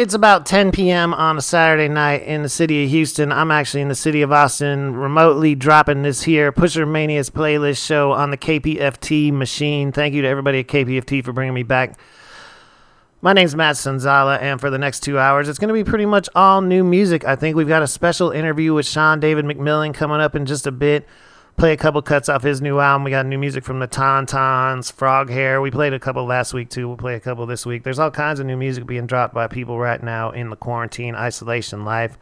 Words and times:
It's 0.00 0.14
about 0.14 0.46
10 0.46 0.72
p.m. 0.72 1.12
on 1.12 1.36
a 1.36 1.42
Saturday 1.42 1.86
night 1.86 2.22
in 2.22 2.42
the 2.42 2.48
city 2.48 2.84
of 2.84 2.90
Houston. 2.90 3.30
I'm 3.30 3.50
actually 3.50 3.82
in 3.82 3.88
the 3.88 3.94
city 3.94 4.22
of 4.22 4.32
Austin, 4.32 4.94
remotely 4.94 5.54
dropping 5.54 6.00
this 6.00 6.22
here 6.22 6.52
Pusher 6.52 6.86
Mania's 6.86 7.28
playlist 7.28 7.84
show 7.84 8.12
on 8.12 8.30
the 8.30 8.38
KPFT 8.38 9.30
machine. 9.30 9.92
Thank 9.92 10.14
you 10.14 10.22
to 10.22 10.28
everybody 10.28 10.60
at 10.60 10.68
KPFT 10.68 11.22
for 11.22 11.34
bringing 11.34 11.52
me 11.52 11.64
back. 11.64 12.00
My 13.20 13.34
name's 13.34 13.54
Matt 13.54 13.76
Sonzala, 13.76 14.40
and 14.40 14.58
for 14.58 14.70
the 14.70 14.78
next 14.78 15.00
two 15.00 15.18
hours, 15.18 15.50
it's 15.50 15.58
going 15.58 15.68
to 15.68 15.74
be 15.74 15.84
pretty 15.84 16.06
much 16.06 16.30
all 16.34 16.62
new 16.62 16.82
music. 16.82 17.26
I 17.26 17.36
think 17.36 17.54
we've 17.54 17.68
got 17.68 17.82
a 17.82 17.86
special 17.86 18.30
interview 18.30 18.72
with 18.72 18.86
Sean 18.86 19.20
David 19.20 19.44
McMillan 19.44 19.92
coming 19.92 20.22
up 20.22 20.34
in 20.34 20.46
just 20.46 20.66
a 20.66 20.72
bit 20.72 21.06
play 21.60 21.74
a 21.74 21.76
couple 21.76 22.00
cuts 22.00 22.30
off 22.30 22.42
his 22.42 22.62
new 22.62 22.78
album. 22.78 23.04
We 23.04 23.10
got 23.10 23.26
new 23.26 23.36
music 23.36 23.64
from 23.64 23.80
the 23.80 23.86
Tauntauns, 23.86 24.90
Frog 24.90 25.28
Hair. 25.28 25.60
We 25.60 25.70
played 25.70 25.92
a 25.92 25.98
couple 25.98 26.24
last 26.24 26.54
week 26.54 26.70
too. 26.70 26.88
We'll 26.88 26.96
play 26.96 27.16
a 27.16 27.20
couple 27.20 27.44
this 27.44 27.66
week. 27.66 27.82
There's 27.82 27.98
all 27.98 28.10
kinds 28.10 28.40
of 28.40 28.46
new 28.46 28.56
music 28.56 28.86
being 28.86 29.06
dropped 29.06 29.34
by 29.34 29.46
people 29.46 29.78
right 29.78 30.02
now 30.02 30.30
in 30.30 30.48
the 30.48 30.56
quarantine 30.56 31.14
isolation 31.14 31.84
life. 31.84 32.16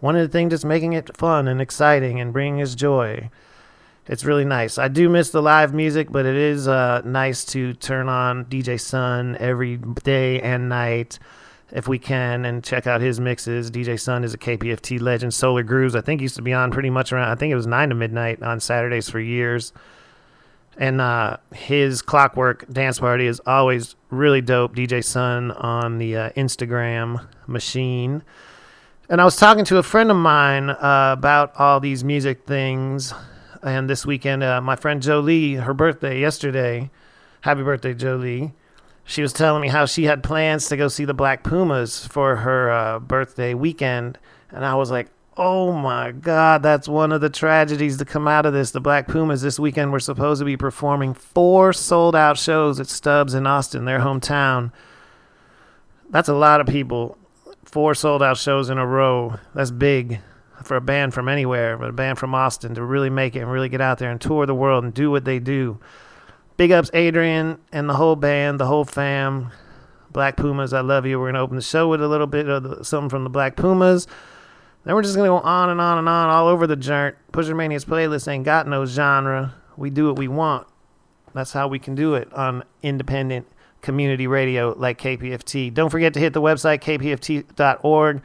One 0.00 0.16
of 0.16 0.22
the 0.22 0.32
things 0.32 0.52
that's 0.52 0.64
making 0.64 0.94
it 0.94 1.14
fun 1.14 1.46
and 1.46 1.60
exciting 1.60 2.18
and 2.18 2.32
bringing 2.32 2.62
us 2.62 2.74
joy. 2.74 3.28
It's 4.06 4.24
really 4.24 4.46
nice. 4.46 4.78
I 4.78 4.88
do 4.88 5.10
miss 5.10 5.28
the 5.28 5.42
live 5.42 5.74
music, 5.74 6.10
but 6.10 6.24
it 6.24 6.34
is 6.34 6.66
uh, 6.66 7.02
nice 7.04 7.44
to 7.46 7.74
turn 7.74 8.08
on 8.08 8.46
DJ 8.46 8.80
Sun 8.80 9.36
every 9.38 9.76
day 9.76 10.40
and 10.40 10.70
night 10.70 11.18
if 11.74 11.88
we 11.88 11.98
can 11.98 12.44
and 12.44 12.62
check 12.62 12.86
out 12.86 13.00
his 13.00 13.18
mixes. 13.20 13.70
DJ 13.70 13.98
Sun 13.98 14.22
is 14.22 14.32
a 14.32 14.38
KPFT 14.38 15.00
legend. 15.00 15.34
Solar 15.34 15.64
Grooves, 15.64 15.96
I 15.96 16.00
think, 16.00 16.20
used 16.20 16.36
to 16.36 16.42
be 16.42 16.52
on 16.52 16.70
pretty 16.70 16.88
much 16.88 17.12
around, 17.12 17.28
I 17.28 17.34
think 17.34 17.50
it 17.50 17.56
was 17.56 17.66
9 17.66 17.88
to 17.88 17.94
midnight 17.96 18.42
on 18.42 18.60
Saturdays 18.60 19.10
for 19.10 19.18
years. 19.18 19.72
And 20.76 21.00
uh, 21.00 21.38
his 21.52 22.00
Clockwork 22.00 22.66
Dance 22.72 23.00
Party 23.00 23.26
is 23.26 23.40
always 23.44 23.96
really 24.10 24.40
dope. 24.40 24.74
DJ 24.74 25.04
Sun 25.04 25.50
on 25.50 25.98
the 25.98 26.16
uh, 26.16 26.30
Instagram 26.30 27.26
machine. 27.48 28.22
And 29.08 29.20
I 29.20 29.24
was 29.24 29.36
talking 29.36 29.64
to 29.66 29.78
a 29.78 29.82
friend 29.82 30.10
of 30.10 30.16
mine 30.16 30.70
uh, 30.70 31.14
about 31.16 31.58
all 31.58 31.80
these 31.80 32.04
music 32.04 32.46
things. 32.46 33.12
And 33.62 33.90
this 33.90 34.06
weekend, 34.06 34.44
uh, 34.44 34.60
my 34.60 34.76
friend 34.76 35.02
Jolie, 35.02 35.54
her 35.54 35.74
birthday 35.74 36.20
yesterday. 36.20 36.90
Happy 37.40 37.62
birthday, 37.62 37.94
Jolie 37.94 38.54
she 39.04 39.22
was 39.22 39.32
telling 39.32 39.60
me 39.60 39.68
how 39.68 39.86
she 39.86 40.04
had 40.04 40.22
plans 40.22 40.68
to 40.68 40.76
go 40.76 40.88
see 40.88 41.04
the 41.04 41.14
Black 41.14 41.44
Pumas 41.44 42.06
for 42.06 42.36
her 42.36 42.70
uh, 42.70 42.98
birthday 42.98 43.54
weekend, 43.54 44.18
and 44.50 44.64
I 44.64 44.74
was 44.74 44.90
like, 44.90 45.08
"Oh 45.36 45.72
my 45.72 46.10
God, 46.12 46.62
that's 46.62 46.88
one 46.88 47.12
of 47.12 47.20
the 47.20 47.28
tragedies 47.28 47.98
to 47.98 48.04
come 48.04 48.26
out 48.26 48.46
of 48.46 48.54
this." 48.54 48.70
The 48.70 48.80
Black 48.80 49.06
Pumas 49.06 49.42
this 49.42 49.58
weekend 49.58 49.92
were 49.92 50.00
supposed 50.00 50.40
to 50.40 50.44
be 50.46 50.56
performing 50.56 51.12
four 51.12 51.72
sold-out 51.72 52.38
shows 52.38 52.80
at 52.80 52.86
Stubbs 52.86 53.34
in 53.34 53.46
Austin, 53.46 53.84
their 53.84 54.00
hometown. 54.00 54.72
That's 56.08 56.28
a 56.28 56.34
lot 56.34 56.60
of 56.60 56.66
people. 56.66 57.18
Four 57.64 57.94
sold-out 57.94 58.38
shows 58.38 58.70
in 58.70 58.78
a 58.78 58.86
row. 58.86 59.38
That's 59.54 59.70
big 59.70 60.20
for 60.62 60.76
a 60.76 60.80
band 60.80 61.12
from 61.12 61.28
anywhere, 61.28 61.76
but 61.76 61.90
a 61.90 61.92
band 61.92 62.18
from 62.18 62.34
Austin 62.34 62.74
to 62.74 62.82
really 62.82 63.10
make 63.10 63.36
it 63.36 63.40
and 63.40 63.50
really 63.50 63.68
get 63.68 63.82
out 63.82 63.98
there 63.98 64.10
and 64.10 64.20
tour 64.20 64.46
the 64.46 64.54
world 64.54 64.82
and 64.82 64.94
do 64.94 65.10
what 65.10 65.26
they 65.26 65.38
do 65.38 65.78
big 66.56 66.72
ups 66.72 66.90
Adrian 66.94 67.58
and 67.72 67.88
the 67.88 67.94
whole 67.94 68.16
band, 68.16 68.60
the 68.60 68.66
whole 68.66 68.84
fam. 68.84 69.50
Black 70.10 70.36
Pumas, 70.36 70.72
I 70.72 70.80
love 70.80 71.06
you. 71.06 71.18
We're 71.18 71.28
gonna 71.28 71.42
open 71.42 71.56
the 71.56 71.62
show 71.62 71.88
with 71.88 72.00
a 72.00 72.06
little 72.06 72.28
bit 72.28 72.48
of 72.48 72.62
the, 72.62 72.84
something 72.84 73.08
from 73.08 73.24
the 73.24 73.30
Black 73.30 73.56
Pumas. 73.56 74.06
Then 74.84 74.94
we're 74.94 75.02
just 75.02 75.16
gonna 75.16 75.28
go 75.28 75.38
on 75.38 75.70
and 75.70 75.80
on 75.80 75.98
and 75.98 76.08
on 76.08 76.30
all 76.30 76.46
over 76.46 76.66
the 76.66 76.76
joint. 76.76 77.16
Pusher 77.32 77.54
Mania's 77.54 77.84
playlist 77.84 78.28
ain't 78.28 78.44
got 78.44 78.68
no 78.68 78.86
genre. 78.86 79.54
We 79.76 79.90
do 79.90 80.06
what 80.06 80.16
we 80.16 80.28
want. 80.28 80.68
That's 81.34 81.52
how 81.52 81.66
we 81.66 81.80
can 81.80 81.96
do 81.96 82.14
it 82.14 82.32
on 82.32 82.62
independent 82.82 83.48
community 83.82 84.28
radio 84.28 84.72
like 84.78 85.00
KPFT. 85.00 85.74
Don't 85.74 85.90
forget 85.90 86.14
to 86.14 86.20
hit 86.20 86.32
the 86.32 86.40
website 86.40 86.80
kpft.org. 86.80 88.22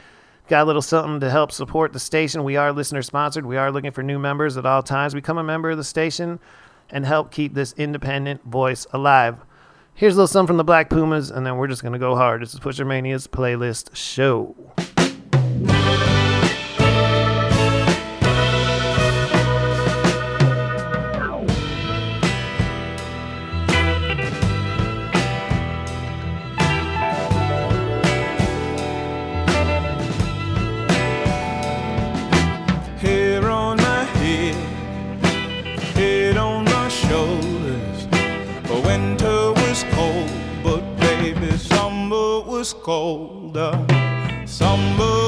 Got 0.47 0.63
a 0.63 0.65
little 0.65 0.81
something 0.81 1.19
to 1.21 1.29
help 1.29 1.51
support 1.51 1.91
the 1.93 1.99
station. 1.99 2.43
We 2.43 2.55
are 2.55 2.71
listener 2.71 3.01
sponsored. 3.01 3.45
We 3.47 3.57
are 3.57 3.71
looking 3.71 3.91
for 3.91 4.03
new 4.03 4.19
members 4.19 4.57
at 4.57 4.65
all 4.65 4.83
times. 4.83 5.15
Become 5.15 5.39
a 5.39 5.43
member 5.43 5.71
of 5.71 5.77
the 5.77 5.83
station 5.83 6.39
and 6.91 7.05
help 7.05 7.31
keep 7.31 7.53
this 7.53 7.73
independent 7.73 8.43
voice 8.43 8.85
alive. 8.91 9.37
Here's 9.93 10.13
a 10.13 10.17
little 10.17 10.27
something 10.27 10.47
from 10.47 10.57
the 10.57 10.63
Black 10.63 10.89
Pumas, 10.89 11.29
and 11.29 11.45
then 11.45 11.57
we're 11.57 11.67
just 11.67 11.81
going 11.81 11.93
to 11.93 11.99
go 11.99 12.15
hard. 12.15 12.41
This 12.41 12.53
is 12.53 12.59
Pusher 12.59 12.85
Mania's 12.85 13.27
playlist 13.27 13.95
show. 13.95 14.55
Colder. 42.89 43.85
Summer 44.47 45.18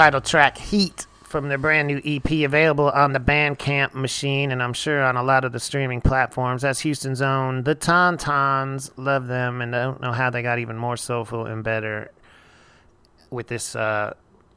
title 0.00 0.22
track, 0.22 0.56
Heat, 0.56 1.06
from 1.24 1.50
their 1.50 1.58
brand 1.58 1.86
new 1.86 2.00
EP, 2.06 2.30
available 2.42 2.88
on 2.88 3.12
the 3.12 3.20
Bandcamp 3.20 3.92
machine, 3.92 4.50
and 4.50 4.62
I'm 4.62 4.72
sure 4.72 5.02
on 5.02 5.18
a 5.18 5.22
lot 5.22 5.44
of 5.44 5.52
the 5.52 5.60
streaming 5.60 6.00
platforms. 6.00 6.62
That's 6.62 6.80
Houston's 6.80 7.20
own 7.20 7.64
The 7.64 7.74
Tauntauns. 7.74 8.92
Love 8.96 9.26
them, 9.26 9.60
and 9.60 9.76
I 9.76 9.82
don't 9.82 10.00
know 10.00 10.12
how 10.12 10.30
they 10.30 10.40
got 10.40 10.58
even 10.58 10.78
more 10.78 10.96
soulful 10.96 11.44
and 11.44 11.62
better 11.62 12.12
with 13.28 13.48
this 13.48 13.76
uh, 13.76 14.14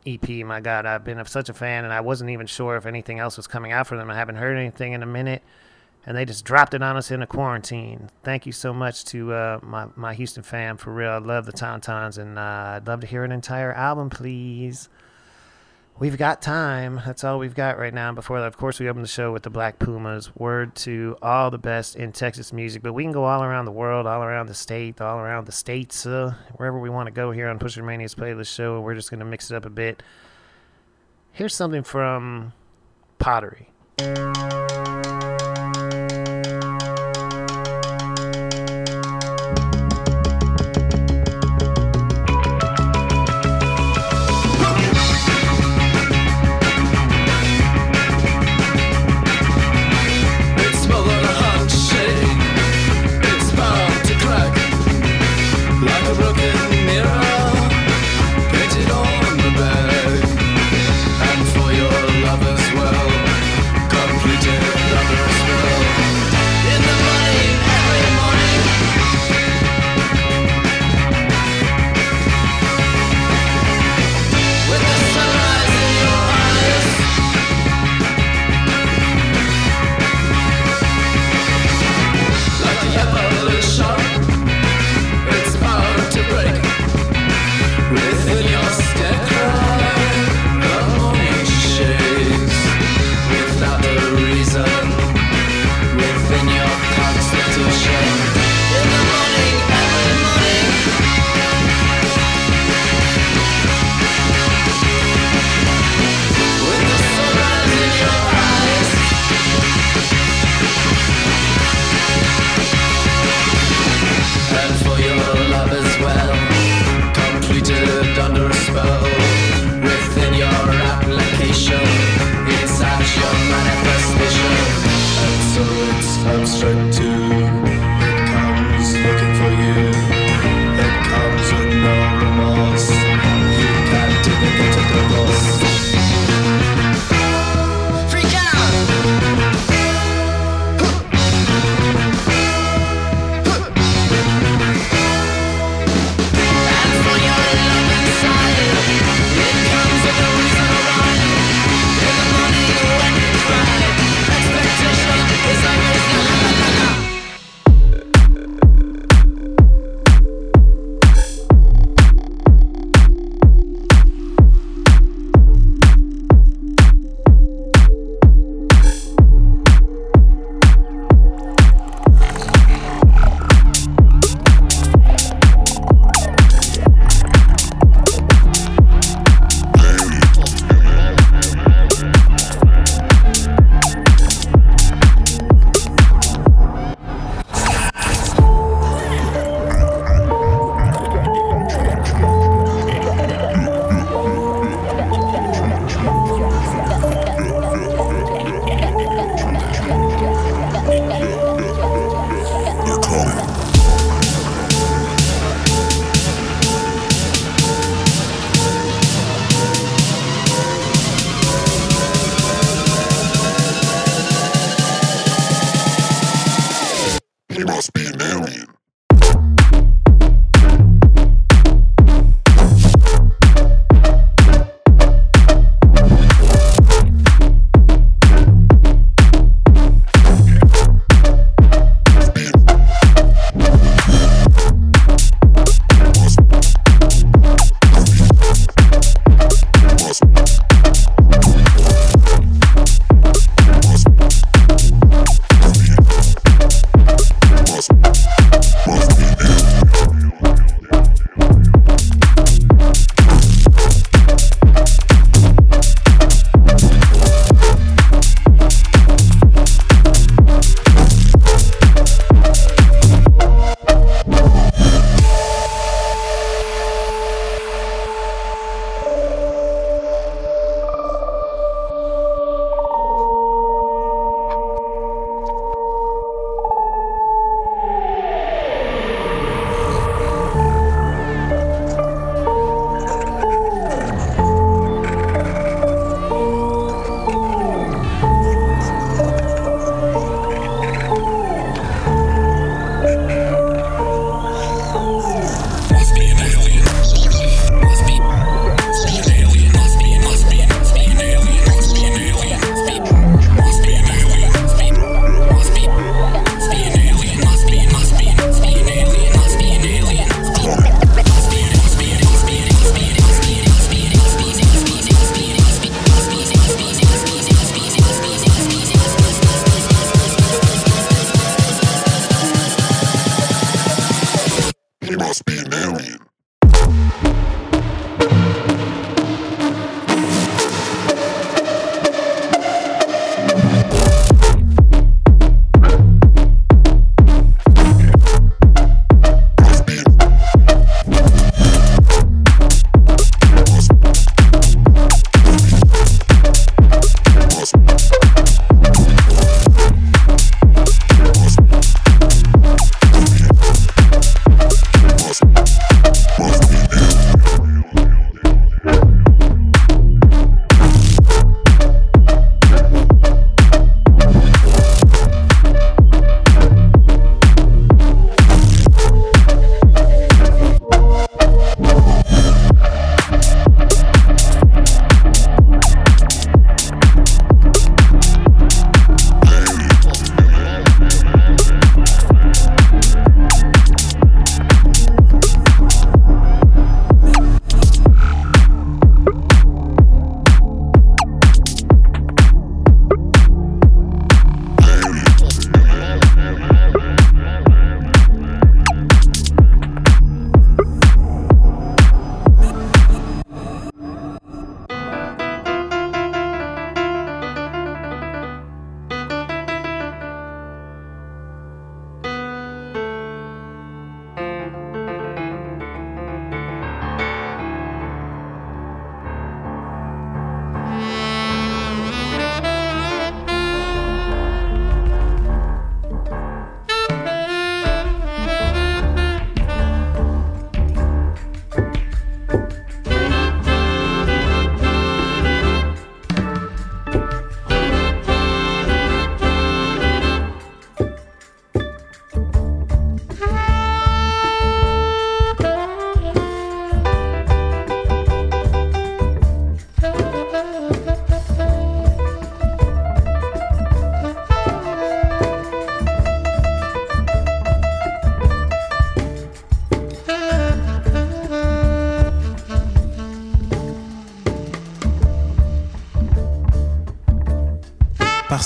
EP. 0.07 0.29
My 0.45 0.62
God, 0.62 0.85
I've 0.85 1.03
been 1.03 1.21
such 1.25 1.50
a 1.50 1.53
fan, 1.53 1.83
and 1.83 1.91
I 1.91 2.00
wasn't 2.00 2.29
even 2.29 2.47
sure 2.47 2.77
if 2.77 2.85
anything 2.85 3.19
else 3.19 3.35
was 3.35 3.45
coming 3.45 3.73
out 3.73 3.85
for 3.85 3.97
them. 3.97 4.09
I 4.09 4.15
haven't 4.15 4.38
heard 4.38 4.55
anything 4.55 4.93
in 4.93 5.03
a 5.03 5.05
minute, 5.05 5.43
and 6.05 6.15
they 6.15 6.23
just 6.23 6.45
dropped 6.45 6.73
it 6.73 6.81
on 6.81 6.95
us 6.95 7.12
in 7.12 7.21
a 7.21 7.27
quarantine. 7.27 8.12
Thank 8.23 8.45
you 8.45 8.53
so 8.53 8.73
much 8.73 9.03
to 9.07 9.33
uh, 9.33 9.59
my 9.62 9.88
my 9.97 10.13
Houston 10.13 10.41
fam 10.41 10.77
for 10.77 10.93
real. 10.93 11.12
I 11.12 11.17
love 11.17 11.45
the 11.45 11.51
Tauntauns, 11.51 12.17
and 12.17 12.39
uh, 12.39 12.77
I'd 12.77 12.88
love 12.88 13.01
to 13.01 13.07
hear 13.07 13.25
an 13.25 13.33
entire 13.33 13.73
album, 13.73 14.09
please. 14.09 14.88
We've 16.00 16.17
got 16.17 16.41
time. 16.41 17.01
That's 17.05 17.23
all 17.23 17.38
we've 17.38 17.53
got 17.53 17.77
right 17.77 17.93
now. 17.93 18.12
Before 18.12 18.39
that, 18.39 18.47
of 18.47 18.57
course, 18.57 18.79
we 18.79 18.89
open 18.89 19.03
the 19.03 19.07
show 19.07 19.31
with 19.31 19.43
the 19.43 19.51
Black 19.51 19.77
Pumas. 19.77 20.35
Word 20.35 20.75
to 20.77 21.15
all 21.21 21.51
the 21.51 21.59
best 21.59 21.95
in 21.95 22.12
Texas 22.12 22.51
music, 22.51 22.81
but 22.81 22.93
we 22.93 23.03
can 23.03 23.12
go 23.12 23.25
all 23.25 23.43
around 23.43 23.65
the 23.65 23.71
world, 23.71 24.07
all 24.07 24.23
around 24.23 24.47
the 24.47 24.55
state, 24.55 25.00
all 25.00 25.19
around 25.19 25.45
the 25.45 25.51
states, 25.51 26.05
uh, 26.05 26.33
wherever 26.55 26.79
we 26.79 26.89
want 26.89 27.07
to 27.07 27.12
go 27.12 27.31
here 27.31 27.47
on 27.47 27.59
Pusher 27.59 27.83
Mania's 27.83 28.15
playlist 28.15 28.53
show. 28.53 28.81
We're 28.81 28.95
just 28.95 29.12
going 29.12 29.19
to 29.19 29.25
mix 29.25 29.51
it 29.51 29.55
up 29.55 29.65
a 29.65 29.69
bit. 29.69 30.01
Here's 31.31 31.55
something 31.55 31.83
from 31.83 32.53
Pottery. 33.19 33.69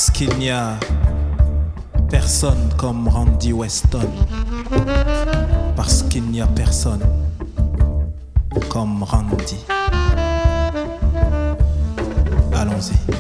Parce 0.08 0.20
qu'il 0.20 0.38
n'y 0.40 0.50
a 0.50 0.80
personne 2.10 2.70
comme 2.78 3.10
Randy 3.10 3.52
Weston. 3.52 4.10
Parce 5.76 6.02
qu'il 6.04 6.24
n'y 6.24 6.40
a 6.40 6.48
personne 6.48 7.02
comme 8.70 9.04
Randy. 9.04 9.66
Allons-y. 12.54 13.17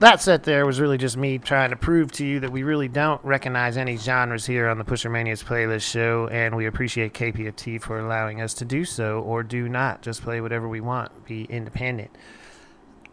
That 0.00 0.20
set 0.20 0.44
there 0.44 0.64
was 0.64 0.78
really 0.78 0.96
just 0.96 1.16
me 1.16 1.38
trying 1.38 1.70
to 1.70 1.76
prove 1.76 2.12
to 2.12 2.24
you 2.24 2.38
that 2.40 2.52
we 2.52 2.62
really 2.62 2.86
don't 2.86 3.22
recognize 3.24 3.76
any 3.76 3.96
genres 3.96 4.46
here 4.46 4.68
on 4.68 4.78
the 4.78 4.84
Pusher 4.84 5.10
Manias 5.10 5.42
playlist 5.42 5.90
show, 5.90 6.28
and 6.28 6.54
we 6.54 6.66
appreciate 6.66 7.14
KPFT 7.14 7.82
for 7.82 7.98
allowing 7.98 8.40
us 8.40 8.54
to 8.54 8.64
do 8.64 8.84
so, 8.84 9.18
or 9.18 9.42
do 9.42 9.68
not. 9.68 10.02
Just 10.02 10.22
play 10.22 10.40
whatever 10.40 10.68
we 10.68 10.80
want, 10.80 11.26
be 11.26 11.44
independent. 11.46 12.12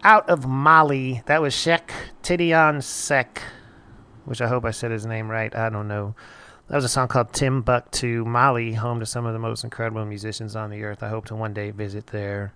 Out 0.03 0.29
of 0.29 0.45
Mali, 0.45 1.23
that 1.25 1.41
was 1.41 1.55
Cheick 1.55 1.89
Tidiane 2.21 2.83
Seck, 2.83 3.41
which 4.25 4.39
I 4.39 4.47
hope 4.47 4.63
I 4.63 4.69
said 4.69 4.91
his 4.91 5.07
name 5.07 5.31
right. 5.31 5.55
I 5.55 5.69
don't 5.69 5.87
know. 5.87 6.13
That 6.67 6.75
was 6.75 6.85
a 6.85 6.89
song 6.89 7.07
called 7.07 7.33
Timbuktu, 7.33 8.25
Mali, 8.25 8.73
home 8.73 8.99
to 8.99 9.07
some 9.07 9.25
of 9.25 9.33
the 9.33 9.39
most 9.39 9.63
incredible 9.63 10.05
musicians 10.05 10.55
on 10.55 10.69
the 10.69 10.83
earth. 10.83 11.01
I 11.01 11.09
hope 11.09 11.25
to 11.25 11.35
one 11.35 11.55
day 11.55 11.71
visit 11.71 12.07
there 12.07 12.53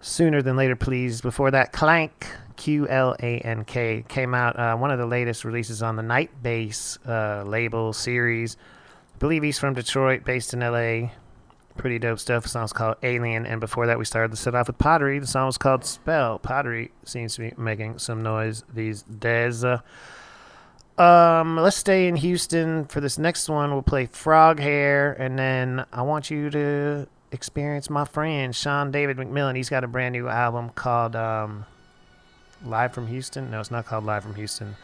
sooner 0.00 0.40
than 0.40 0.56
later, 0.56 0.76
please. 0.76 1.20
Before 1.20 1.50
that, 1.50 1.74
Qlank, 1.74 2.28
Q 2.58 2.86
L 2.88 3.16
A 3.22 3.38
N 3.38 3.64
K, 3.64 4.04
came 4.08 4.34
out. 4.34 4.58
Uh, 4.58 4.76
one 4.76 4.90
of 4.90 4.98
the 4.98 5.06
latest 5.06 5.44
releases 5.44 5.82
on 5.82 5.96
the 5.96 6.02
Night 6.02 6.30
Bass 6.42 6.98
uh, 7.06 7.44
label 7.46 7.94
series. 7.94 8.58
I 9.14 9.18
believe 9.18 9.42
he's 9.42 9.58
from 9.58 9.72
Detroit, 9.72 10.24
based 10.24 10.52
in 10.52 10.60
LA. 10.60 11.10
Pretty 11.78 11.98
dope 11.98 12.18
stuff. 12.18 12.42
The 12.42 12.48
song's 12.48 12.72
called 12.72 12.96
Alien. 13.02 13.46
And 13.46 13.60
before 13.60 13.86
that, 13.86 13.98
we 13.98 14.04
started 14.04 14.32
to 14.32 14.36
set 14.36 14.54
off 14.54 14.66
with 14.66 14.76
Pottery. 14.78 15.20
The 15.20 15.26
song 15.28 15.46
was 15.46 15.56
called 15.56 15.84
Spell. 15.84 16.40
Pottery 16.40 16.90
seems 17.04 17.36
to 17.36 17.42
be 17.42 17.54
making 17.56 18.00
some 18.00 18.22
noise 18.22 18.64
these 18.74 19.02
days. 19.02 19.64
Uh, 19.64 19.80
um, 21.00 21.56
let's 21.56 21.76
stay 21.76 22.08
in 22.08 22.16
Houston 22.16 22.86
for 22.86 23.00
this 23.00 23.18
next 23.18 23.48
one. 23.48 23.70
We'll 23.70 23.82
play 23.82 24.06
Frog 24.06 24.58
Hair, 24.58 25.12
and 25.12 25.38
then 25.38 25.86
I 25.92 26.02
want 26.02 26.28
you 26.28 26.50
to 26.50 27.06
experience 27.30 27.88
my 27.88 28.04
friend 28.04 28.54
Sean 28.54 28.90
David 28.90 29.16
McMillan. 29.16 29.54
He's 29.54 29.68
got 29.68 29.84
a 29.84 29.88
brand 29.88 30.14
new 30.14 30.26
album 30.26 30.70
called 30.70 31.14
um, 31.14 31.66
Live 32.64 32.92
from 32.92 33.06
Houston. 33.06 33.50
No, 33.50 33.60
it's 33.60 33.70
not 33.70 33.86
called 33.86 34.04
Live 34.04 34.22
from 34.22 34.34
Houston. 34.34 34.76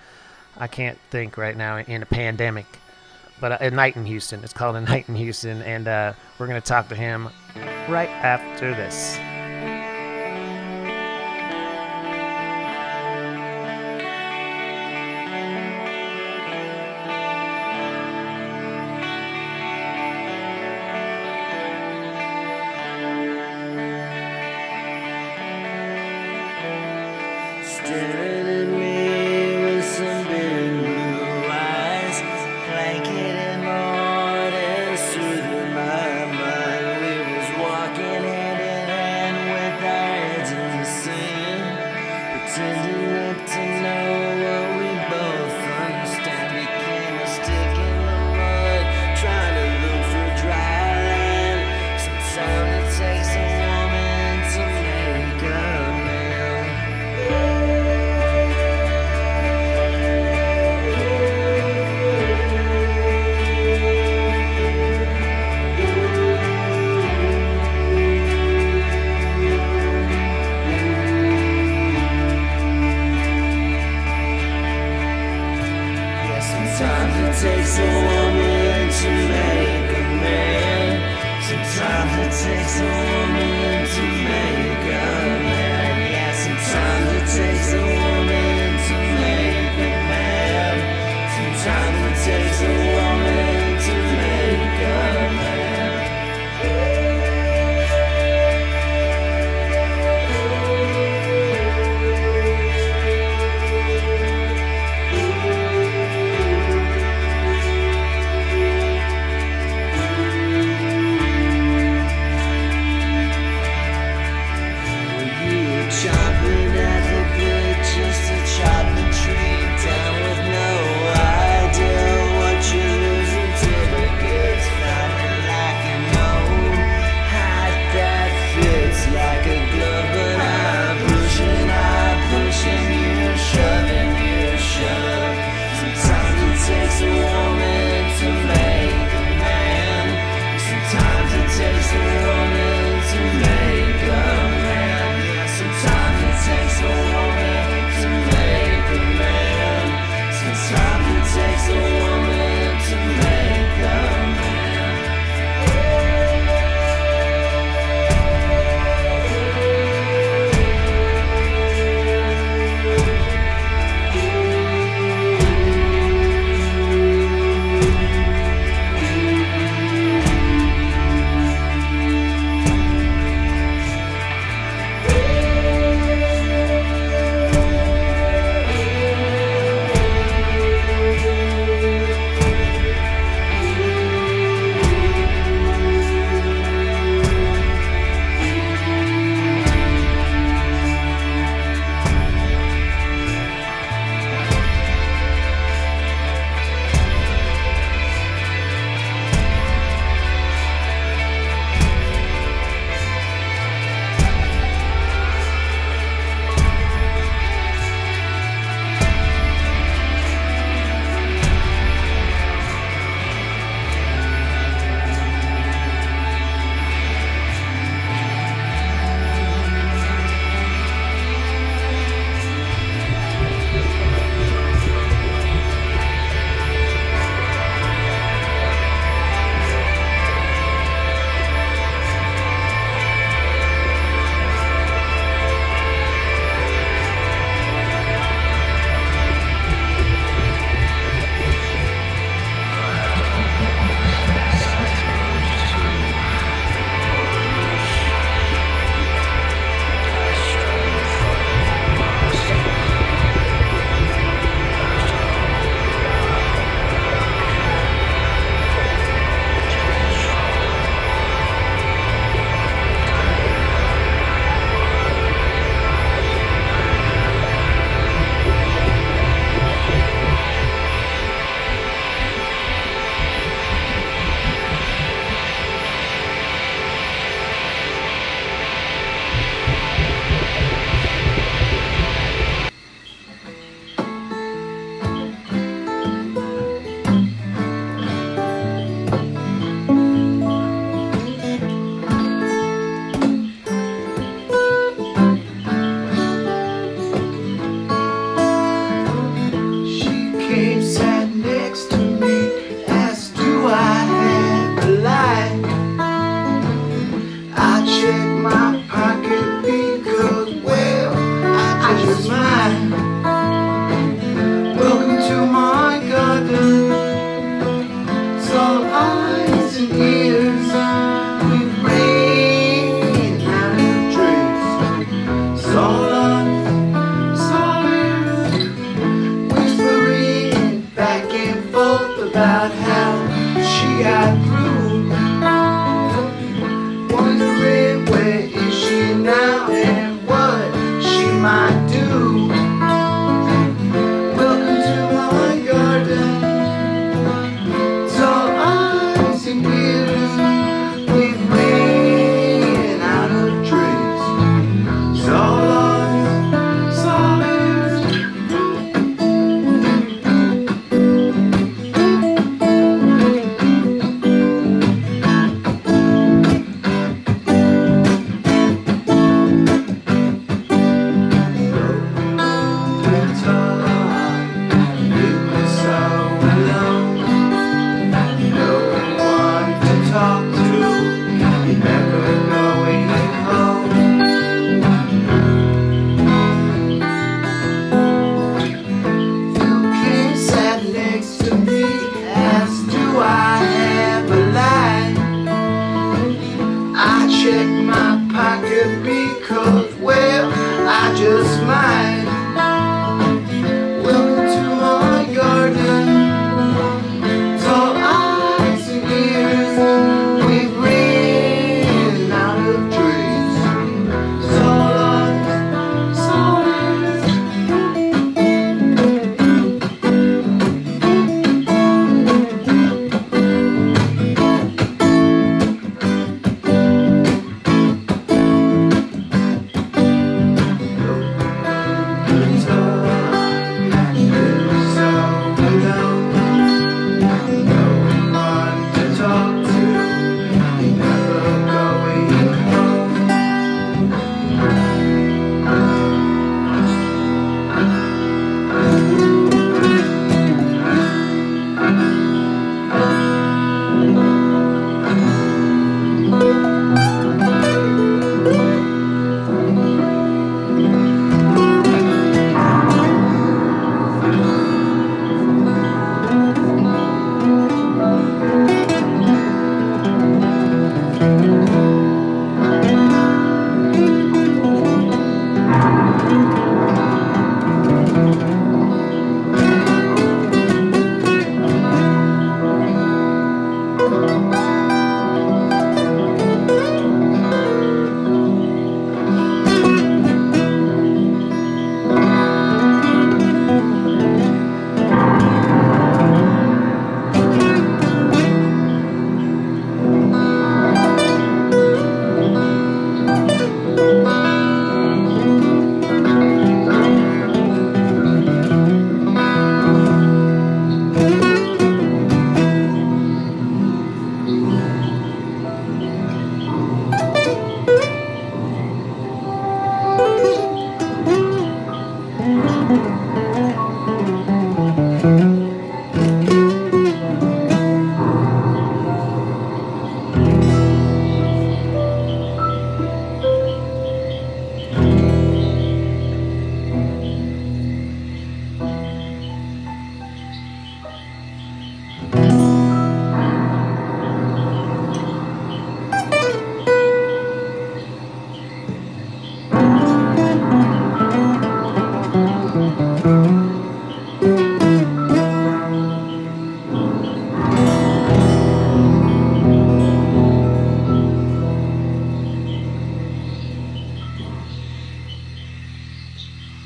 I 0.56 0.66
can't 0.66 0.98
think 1.10 1.36
right 1.36 1.56
now 1.56 1.78
in 1.78 2.02
a 2.02 2.06
pandemic. 2.06 2.66
But 3.40 3.60
a 3.60 3.70
night 3.70 3.96
in 3.96 4.06
Houston. 4.06 4.44
It's 4.44 4.52
called 4.52 4.76
a 4.76 4.80
night 4.80 5.08
in 5.08 5.16
Houston, 5.16 5.60
and 5.62 5.88
uh, 5.88 6.12
we're 6.38 6.46
gonna 6.46 6.60
talk 6.60 6.88
to 6.88 6.94
him 6.94 7.28
right 7.88 8.08
after 8.08 8.74
this. 8.74 9.18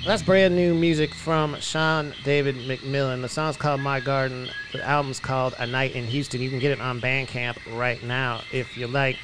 That's 0.08 0.22
brand 0.22 0.56
new 0.56 0.72
music 0.72 1.12
from 1.12 1.54
Sean 1.60 2.14
David 2.24 2.54
McMillen. 2.56 3.20
The 3.20 3.28
song's 3.28 3.58
called 3.58 3.82
My 3.82 4.00
Garden. 4.00 4.48
The 4.72 4.82
album's 4.82 5.20
called 5.20 5.54
A 5.58 5.66
Night 5.66 5.94
in 5.94 6.06
Houston. 6.06 6.40
You 6.40 6.48
can 6.48 6.60
get 6.60 6.70
it 6.70 6.80
on 6.80 6.98
Bandcamp 6.98 7.58
right 7.76 8.02
now 8.02 8.40
if 8.50 8.74
you 8.74 8.86
like. 8.86 9.18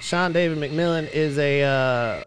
Sean 0.00 0.32
David 0.32 0.58
McMillen 0.58 1.10
is 1.10 1.38
a, 1.38 1.62
uh, 1.64 2.22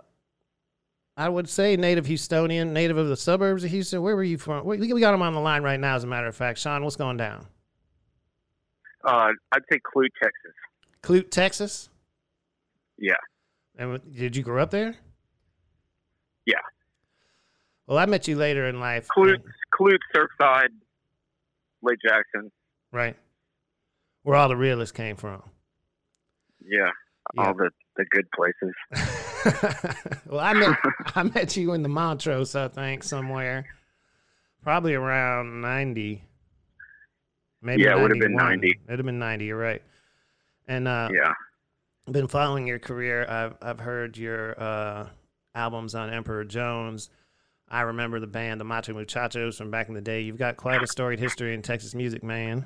I 1.15 1.29
would 1.29 1.47
say, 1.47 1.77
native 1.77 2.05
Houstonian, 2.05 2.71
native 2.71 2.97
of 2.97 3.07
the 3.07 3.15
suburbs 3.15 3.63
of 3.63 3.71
Houston. 3.71 4.01
Where 4.01 4.17
were 4.17 4.25
you 4.25 4.37
from? 4.37 4.65
We, 4.65 4.91
we 4.91 4.99
got 4.99 5.13
him 5.13 5.21
on 5.21 5.33
the 5.33 5.39
line 5.39 5.63
right 5.63 5.79
now, 5.79 5.95
as 5.95 6.03
a 6.03 6.07
matter 6.07 6.27
of 6.27 6.35
fact. 6.35 6.59
Sean, 6.59 6.83
what's 6.83 6.97
going 6.97 7.15
down? 7.15 7.47
Uh, 9.05 9.29
I'd 9.53 9.61
say 9.71 9.79
Clute, 9.79 10.09
Texas. 10.21 10.51
Clute, 11.01 11.31
Texas? 11.31 11.87
Yeah. 12.97 13.13
And 13.77 14.01
did 14.13 14.35
you 14.35 14.43
grow 14.43 14.61
up 14.61 14.71
there? 14.71 14.97
Yeah. 16.45 16.55
Well, 17.87 17.97
I 17.97 18.05
met 18.05 18.27
you 18.27 18.35
later 18.35 18.67
in 18.67 18.79
life. 18.79 19.07
Clute, 19.15 19.41
Clute, 19.73 19.99
Surfside, 20.15 20.69
Lake 21.81 21.99
Jackson. 22.05 22.51
Right. 22.91 23.15
Where 24.23 24.37
all 24.37 24.47
the 24.47 24.55
realists 24.55 24.93
came 24.93 25.15
from. 25.17 25.41
Yeah. 26.65 26.89
Yeah. 27.35 27.45
All 27.47 27.53
the, 27.53 27.69
the 27.97 28.05
good 28.09 28.25
places. 28.31 28.73
well, 30.29 30.39
I 30.39 30.53
met 30.53 30.77
I 31.15 31.23
met 31.23 31.57
you 31.57 31.73
in 31.73 31.83
the 31.83 31.89
Montrose, 31.89 32.55
I 32.55 32.67
think, 32.69 33.03
somewhere, 33.03 33.65
probably 34.61 34.93
around 34.93 35.61
ninety. 35.61 36.23
Maybe 37.61 37.83
Yeah, 37.83 37.97
it 37.97 38.01
would've 38.01 38.19
been 38.19 38.35
90. 38.35 38.67
It'd 38.87 38.99
have 38.99 39.05
been 39.05 39.19
ninety. 39.19 39.45
You're 39.45 39.57
right. 39.57 39.81
And 40.67 40.87
uh, 40.87 41.09
Yeah. 41.13 41.33
Been 42.11 42.27
following 42.27 42.67
your 42.67 42.79
career. 42.79 43.25
I've 43.29 43.55
I've 43.61 43.79
heard 43.79 44.17
your 44.17 44.59
uh, 44.61 45.07
albums 45.55 45.95
on 45.95 46.09
Emperor 46.09 46.43
Jones. 46.43 47.09
I 47.73 47.81
remember 47.81 48.19
the 48.19 48.27
band, 48.27 48.61
the 48.61 48.65
Macho 48.65 48.93
Muchachos, 48.93 49.57
from 49.57 49.71
back 49.71 49.87
in 49.87 49.95
the 49.95 50.01
day. 50.01 50.21
You've 50.21 50.37
got 50.37 50.57
quite 50.57 50.83
a 50.83 50.87
storied 50.87 51.19
history 51.19 51.55
in 51.55 51.63
Texas 51.63 51.95
music, 51.95 52.23
man. 52.23 52.65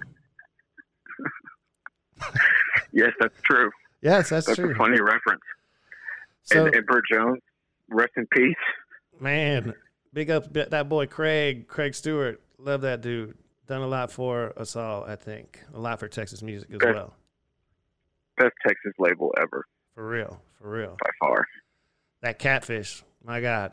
Yes, 2.91 3.11
that's 3.19 3.35
true. 3.43 3.69
Yes, 4.01 4.29
that's, 4.29 4.45
That's 4.47 4.57
true. 4.57 4.71
a 4.71 4.75
funny 4.75 4.99
reference. 4.99 5.41
So, 6.43 6.65
and 6.65 6.75
Emperor 6.75 7.01
Jones, 7.11 7.41
rest 7.89 8.11
in 8.17 8.27
peace. 8.27 8.55
Man, 9.19 9.73
big 10.13 10.29
up 10.29 10.51
that 10.53 10.89
boy 10.89 11.07
Craig, 11.07 11.67
Craig 11.67 11.93
Stewart. 11.95 12.41
Love 12.57 12.81
that 12.81 13.01
dude. 13.01 13.37
Done 13.67 13.81
a 13.81 13.87
lot 13.87 14.11
for 14.11 14.53
us 14.57 14.75
all, 14.75 15.03
I 15.03 15.15
think. 15.15 15.61
A 15.73 15.79
lot 15.79 15.99
for 15.99 16.07
Texas 16.07 16.41
music 16.41 16.69
as 16.71 16.79
Best- 16.79 16.93
well. 16.95 17.13
Best 18.37 18.53
Texas 18.65 18.93
label 18.99 19.33
ever, 19.41 19.65
For 19.95 20.07
real, 20.07 20.41
for 20.61 20.69
real. 20.69 20.95
by 20.99 21.09
far. 21.19 21.45
That 22.21 22.39
catfish, 22.39 23.03
my 23.23 23.41
God. 23.41 23.71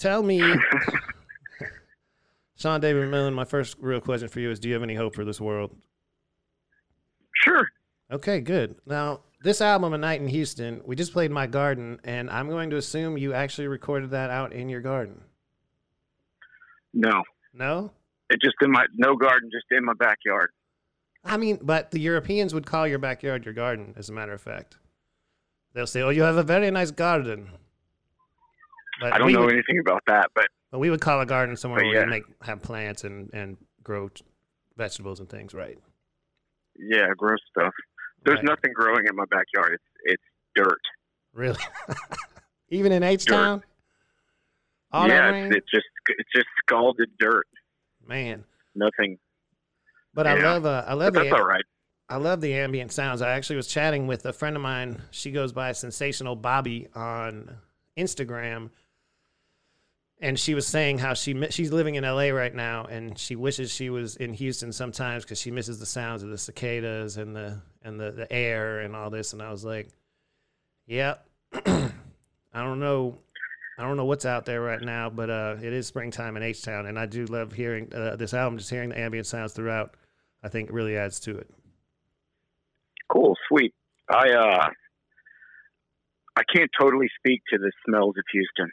Tell 0.00 0.22
me, 0.22 0.42
Sean 2.56 2.80
David 2.80 3.10
Millen, 3.10 3.34
my 3.34 3.44
first 3.44 3.76
real 3.80 4.00
question 4.00 4.28
for 4.28 4.40
you 4.40 4.50
is 4.50 4.58
do 4.58 4.68
you 4.68 4.74
have 4.74 4.82
any 4.82 4.94
hope 4.94 5.14
for 5.14 5.26
this 5.26 5.42
world? 5.42 5.76
Sure. 7.44 7.68
Okay, 8.10 8.40
good. 8.40 8.76
Now, 8.86 9.20
this 9.42 9.60
album, 9.60 9.92
A 9.92 9.98
Night 9.98 10.22
in 10.22 10.28
Houston, 10.28 10.80
we 10.86 10.96
just 10.96 11.12
played 11.12 11.30
My 11.30 11.46
Garden, 11.46 12.00
and 12.02 12.30
I'm 12.30 12.48
going 12.48 12.70
to 12.70 12.76
assume 12.76 13.18
you 13.18 13.34
actually 13.34 13.68
recorded 13.68 14.10
that 14.12 14.30
out 14.30 14.54
in 14.54 14.70
your 14.70 14.80
garden. 14.80 15.20
No. 16.94 17.22
No? 17.52 17.92
It 18.30 18.40
just 18.40 18.56
in 18.62 18.70
my 18.70 18.86
no 18.94 19.16
garden, 19.16 19.50
just 19.52 19.66
in 19.70 19.84
my 19.84 19.92
backyard. 19.92 20.50
I 21.26 21.36
mean, 21.36 21.58
but 21.60 21.90
the 21.90 22.00
Europeans 22.00 22.54
would 22.54 22.64
call 22.64 22.88
your 22.88 22.98
backyard 22.98 23.44
your 23.44 23.52
garden, 23.52 23.92
as 23.98 24.08
a 24.08 24.14
matter 24.14 24.32
of 24.32 24.40
fact. 24.40 24.78
They'll 25.74 25.86
say, 25.86 26.00
"Oh, 26.00 26.08
you 26.08 26.22
have 26.22 26.36
a 26.36 26.42
very 26.42 26.70
nice 26.70 26.90
garden." 26.90 27.50
But 29.00 29.12
I 29.14 29.18
don't 29.18 29.32
know 29.32 29.40
would, 29.46 29.52
anything 29.54 29.78
about 29.80 30.02
that, 30.06 30.30
but 30.34 30.46
But 30.70 30.78
we 30.78 30.90
would 30.90 31.00
call 31.00 31.20
a 31.20 31.26
garden 31.26 31.56
somewhere 31.56 31.80
But 31.80 31.86
where 31.86 31.94
yeah. 31.96 32.04
you 32.04 32.10
make 32.10 32.24
have 32.42 32.62
plants 32.62 33.04
and 33.04 33.30
and 33.32 33.56
grow 33.82 34.08
t- 34.08 34.24
vegetables 34.76 35.20
and 35.20 35.28
things, 35.28 35.54
right? 35.54 35.78
yeah, 36.78 37.08
gross 37.16 37.40
stuff. 37.50 37.74
There's 38.24 38.36
Right. 38.38 38.44
nothing 38.44 38.72
growing 38.74 39.06
in 39.06 39.16
my 39.16 39.24
backyard. 39.30 39.74
It's 39.74 39.84
it's 40.04 40.22
dirt. 40.54 40.80
Really? 41.32 41.60
Even 42.70 42.92
in 42.92 43.02
H 43.02 43.24
Town? 43.26 43.62
Yeah, 44.92 45.32
it's, 45.32 45.56
it's 45.56 45.70
just 45.70 45.86
it's 46.08 46.30
just 46.34 46.46
scalded 46.64 47.10
dirt. 47.18 47.46
man. 48.06 48.44
Nothing. 48.74 49.18
But 50.14 50.26
I 50.26 50.34
love 50.40 50.64
uh, 50.66 50.84
I 50.86 50.90
But 50.90 50.98
love 50.98 51.12
that's 51.14 51.28
the 51.30 51.36
all 51.36 51.44
right. 51.46 51.64
I 52.08 52.16
love 52.16 52.40
the 52.40 52.54
ambient 52.54 52.90
sounds. 52.92 53.22
I 53.22 53.30
actually 53.30 53.56
was 53.56 53.66
chatting 53.68 54.06
with 54.08 54.24
a 54.26 54.32
friend 54.32 54.56
of 54.56 54.62
mine. 54.62 55.00
She 55.12 55.30
goes 55.30 55.52
by 55.52 55.70
Sensational 55.72 56.34
Bobby 56.34 56.88
on 56.94 57.56
Instagram, 57.96 58.70
and 60.20 60.38
she 60.38 60.54
was 60.54 60.66
saying 60.66 60.98
how 60.98 61.14
she 61.14 61.48
she's 61.50 61.72
living 61.72 61.94
in 61.94 62.04
LA 62.04 62.28
right 62.28 62.54
now, 62.54 62.84
and 62.84 63.18
she 63.18 63.36
wishes 63.36 63.72
she 63.72 63.88
was 63.88 64.16
in 64.16 64.34
Houston 64.34 64.72
sometimes 64.72 65.24
because 65.24 65.40
she 65.40 65.50
misses 65.50 65.78
the 65.78 65.86
sounds 65.86 66.22
of 66.22 66.28
the 66.28 66.38
cicadas 66.38 67.16
and 67.16 67.34
the 67.34 67.60
and 67.82 67.98
the, 67.98 68.10
the 68.12 68.30
air 68.30 68.80
and 68.80 68.94
all 68.94 69.08
this. 69.08 69.32
And 69.32 69.40
I 69.40 69.50
was 69.50 69.64
like, 69.64 69.88
yeah, 70.86 71.14
I 71.54 71.90
don't 72.52 72.80
know. 72.80 73.18
I 73.78 73.82
don't 73.84 73.96
know 73.96 74.04
what's 74.04 74.26
out 74.26 74.44
there 74.44 74.60
right 74.60 74.82
now, 74.82 75.08
but 75.08 75.30
uh, 75.30 75.56
it 75.62 75.72
is 75.72 75.86
springtime 75.86 76.36
in 76.36 76.42
H 76.42 76.62
Town, 76.62 76.84
and 76.84 76.98
I 76.98 77.06
do 77.06 77.24
love 77.24 77.52
hearing 77.52 77.90
uh, 77.94 78.16
this 78.16 78.34
album. 78.34 78.58
Just 78.58 78.68
hearing 78.68 78.90
the 78.90 79.00
ambient 79.00 79.26
sounds 79.26 79.54
throughout, 79.54 79.96
I 80.42 80.48
think 80.48 80.70
really 80.70 80.98
adds 80.98 81.18
to 81.20 81.38
it. 81.38 81.48
Cool, 83.10 83.34
sweet. 83.48 83.72
I 84.10 84.32
uh, 84.32 84.68
I 86.36 86.42
can't 86.54 86.70
totally 86.78 87.08
speak 87.18 87.40
to 87.52 87.58
the 87.58 87.72
smells 87.86 88.16
of 88.18 88.24
Houston. 88.32 88.70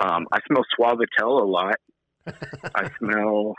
Um, 0.00 0.26
I 0.32 0.38
smell 0.46 0.64
Suavitel 0.78 1.42
a 1.42 1.44
lot. 1.44 1.76
I 2.74 2.90
smell. 2.98 3.54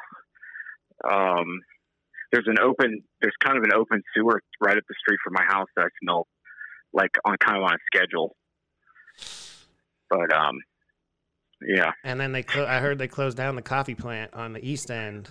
Um, 1.09 1.61
there's 2.31 2.47
an 2.47 2.59
open. 2.59 3.03
There's 3.21 3.35
kind 3.43 3.57
of 3.57 3.63
an 3.63 3.73
open 3.73 4.01
sewer 4.15 4.41
right 4.61 4.77
up 4.77 4.83
the 4.87 4.95
street 4.99 5.19
from 5.23 5.33
my 5.33 5.45
house 5.45 5.67
that 5.75 5.85
I 5.85 5.89
smell 6.03 6.27
like 6.93 7.11
on 7.25 7.35
kind 7.37 7.57
of 7.57 7.63
on 7.63 7.73
a 7.73 7.77
schedule. 7.93 8.35
But 10.09 10.33
um, 10.33 10.59
yeah, 11.61 11.91
And 12.03 12.19
then 12.19 12.31
they, 12.31 12.43
clo- 12.43 12.65
I 12.65 12.79
heard 12.79 12.97
they 12.97 13.07
closed 13.07 13.37
down 13.37 13.55
the 13.55 13.61
coffee 13.61 13.95
plant 13.95 14.33
on 14.33 14.53
the 14.53 14.65
east 14.65 14.89
end, 14.89 15.29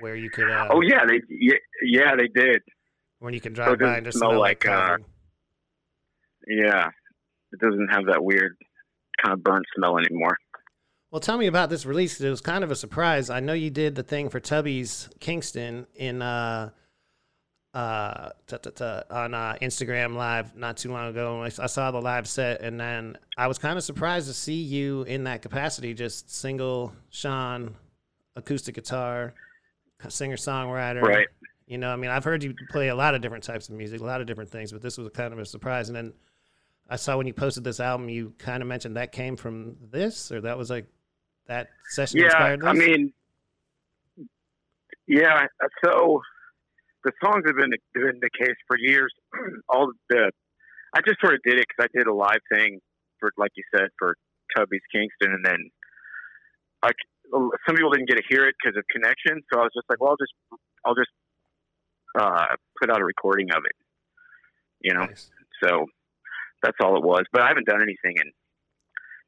where 0.00 0.14
you 0.16 0.30
could, 0.30 0.50
uh, 0.50 0.68
oh 0.70 0.80
yeah, 0.82 1.04
they 1.06 1.20
yeah, 1.28 1.54
yeah 1.82 2.16
they 2.16 2.28
did. 2.28 2.60
when 3.20 3.32
you 3.32 3.40
can 3.40 3.52
drive 3.52 3.72
it 3.74 3.80
by 3.80 3.96
and 3.96 4.04
just 4.04 4.18
smell 4.18 4.30
smell, 4.30 4.40
like, 4.40 4.64
like, 4.66 4.74
uh. 4.74 4.96
Yeah, 6.46 6.88
it 7.52 7.60
doesn't 7.60 7.88
have 7.88 8.06
that 8.06 8.22
weird 8.22 8.56
kind 9.22 9.32
of 9.32 9.42
burnt 9.42 9.64
smell 9.76 9.98
anymore. 9.98 10.36
Well, 11.10 11.20
tell 11.20 11.36
me 11.36 11.46
about 11.46 11.68
this 11.68 11.84
release. 11.84 12.20
It 12.20 12.30
was 12.30 12.40
kind 12.40 12.64
of 12.64 12.70
a 12.70 12.76
surprise. 12.76 13.28
I 13.28 13.40
know 13.40 13.52
you 13.52 13.70
did 13.70 13.94
the 13.94 14.02
thing 14.02 14.30
for 14.30 14.40
Tubby's 14.40 15.10
Kingston 15.20 15.86
in 15.94 16.22
uh, 16.22 16.70
uh, 17.74 18.30
on 19.10 19.34
uh, 19.34 19.56
Instagram 19.60 20.14
Live 20.14 20.56
not 20.56 20.78
too 20.78 20.90
long 20.90 21.08
ago. 21.08 21.42
I, 21.42 21.46
I 21.46 21.66
saw 21.66 21.90
the 21.90 22.00
live 22.00 22.26
set, 22.26 22.62
and 22.62 22.80
then 22.80 23.18
I 23.36 23.46
was 23.46 23.58
kind 23.58 23.76
of 23.76 23.84
surprised 23.84 24.26
to 24.28 24.34
see 24.34 24.62
you 24.62 25.02
in 25.02 25.24
that 25.24 25.42
capacity, 25.42 25.92
just 25.92 26.30
single 26.30 26.94
Sean, 27.10 27.74
acoustic 28.36 28.74
guitar, 28.74 29.34
singer 30.08 30.36
songwriter. 30.36 31.02
Right. 31.02 31.28
You 31.66 31.78
know, 31.78 31.90
I 31.90 31.96
mean, 31.96 32.10
I've 32.10 32.24
heard 32.24 32.42
you 32.42 32.54
play 32.70 32.88
a 32.88 32.94
lot 32.94 33.14
of 33.14 33.20
different 33.20 33.44
types 33.44 33.68
of 33.68 33.74
music, 33.74 34.00
a 34.00 34.04
lot 34.04 34.20
of 34.20 34.26
different 34.26 34.50
things, 34.50 34.72
but 34.72 34.82
this 34.82 34.98
was 34.98 35.08
kind 35.10 35.32
of 35.32 35.38
a 35.38 35.46
surprise. 35.46 35.88
And 35.88 35.96
then 35.96 36.12
I 36.92 36.96
saw 36.96 37.16
when 37.16 37.26
you 37.26 37.32
posted 37.32 37.64
this 37.64 37.80
album, 37.80 38.10
you 38.10 38.34
kind 38.36 38.62
of 38.62 38.68
mentioned 38.68 38.98
that 38.98 39.12
came 39.12 39.34
from 39.34 39.76
this, 39.90 40.30
or 40.30 40.42
that 40.42 40.58
was 40.58 40.68
like 40.68 40.84
that 41.46 41.68
session 41.88 42.18
Yeah, 42.20 42.26
inspired 42.26 42.60
this. 42.60 42.68
I 42.68 42.72
mean, 42.74 43.12
yeah. 45.08 45.46
So 45.82 46.20
the 47.02 47.12
songs 47.24 47.44
have 47.46 47.56
been 47.56 47.72
been 47.94 48.20
the 48.20 48.28
case 48.38 48.56
for 48.68 48.76
years. 48.78 49.10
All 49.70 49.90
the 50.10 50.30
I 50.94 51.00
just 51.06 51.18
sort 51.22 51.32
of 51.32 51.40
did 51.46 51.58
it 51.58 51.64
because 51.66 51.88
I 51.88 51.98
did 51.98 52.06
a 52.06 52.12
live 52.12 52.44
thing 52.52 52.78
for, 53.18 53.30
like 53.38 53.52
you 53.56 53.64
said, 53.74 53.88
for 53.98 54.14
Tubby's 54.54 54.82
Kingston, 54.92 55.32
and 55.32 55.46
then 55.46 55.70
like 56.84 56.96
some 57.32 57.74
people 57.74 57.90
didn't 57.90 58.08
get 58.08 58.18
to 58.18 58.24
hear 58.28 58.46
it 58.46 58.54
because 58.62 58.76
of 58.76 58.84
connection. 58.92 59.40
So 59.50 59.60
I 59.60 59.62
was 59.62 59.72
just 59.74 59.88
like, 59.88 59.98
well, 59.98 60.10
I'll 60.10 60.20
just 60.20 60.34
I'll 60.84 60.94
just 60.94 61.10
uh, 62.20 62.54
put 62.78 62.90
out 62.90 63.00
a 63.00 63.04
recording 63.04 63.48
of 63.50 63.62
it. 63.64 63.76
You 64.82 64.92
know, 64.92 65.06
Nice. 65.06 65.30
so 65.64 65.86
that's 66.62 66.76
all 66.82 66.96
it 66.96 67.02
was. 67.02 67.24
But 67.32 67.42
I 67.42 67.48
haven't 67.48 67.66
done 67.66 67.82
anything 67.82 68.16
in 68.16 68.30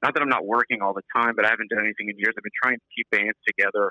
not 0.05 0.12
that 0.14 0.22
I'm 0.22 0.28
not 0.28 0.45
working 0.45 0.82
all 0.82 0.93
the 0.93 1.03
time, 1.16 1.32
but 1.35 1.47
I 1.47 1.49
haven't 1.49 1.70
done 1.70 1.80
anything 1.80 2.11
in 2.11 2.18
years. 2.18 2.35
I've 2.37 2.43
been 2.45 2.53
trying 2.62 2.76
to 2.76 2.85
keep 2.95 3.09
bands 3.11 3.39
together. 3.49 3.89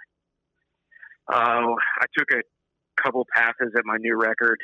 Uh, 1.27 1.73
I 1.73 2.05
took 2.15 2.27
a 2.31 2.43
couple 3.01 3.25
passes 3.33 3.73
at 3.75 3.81
my 3.83 3.97
new 3.97 4.15
record 4.15 4.59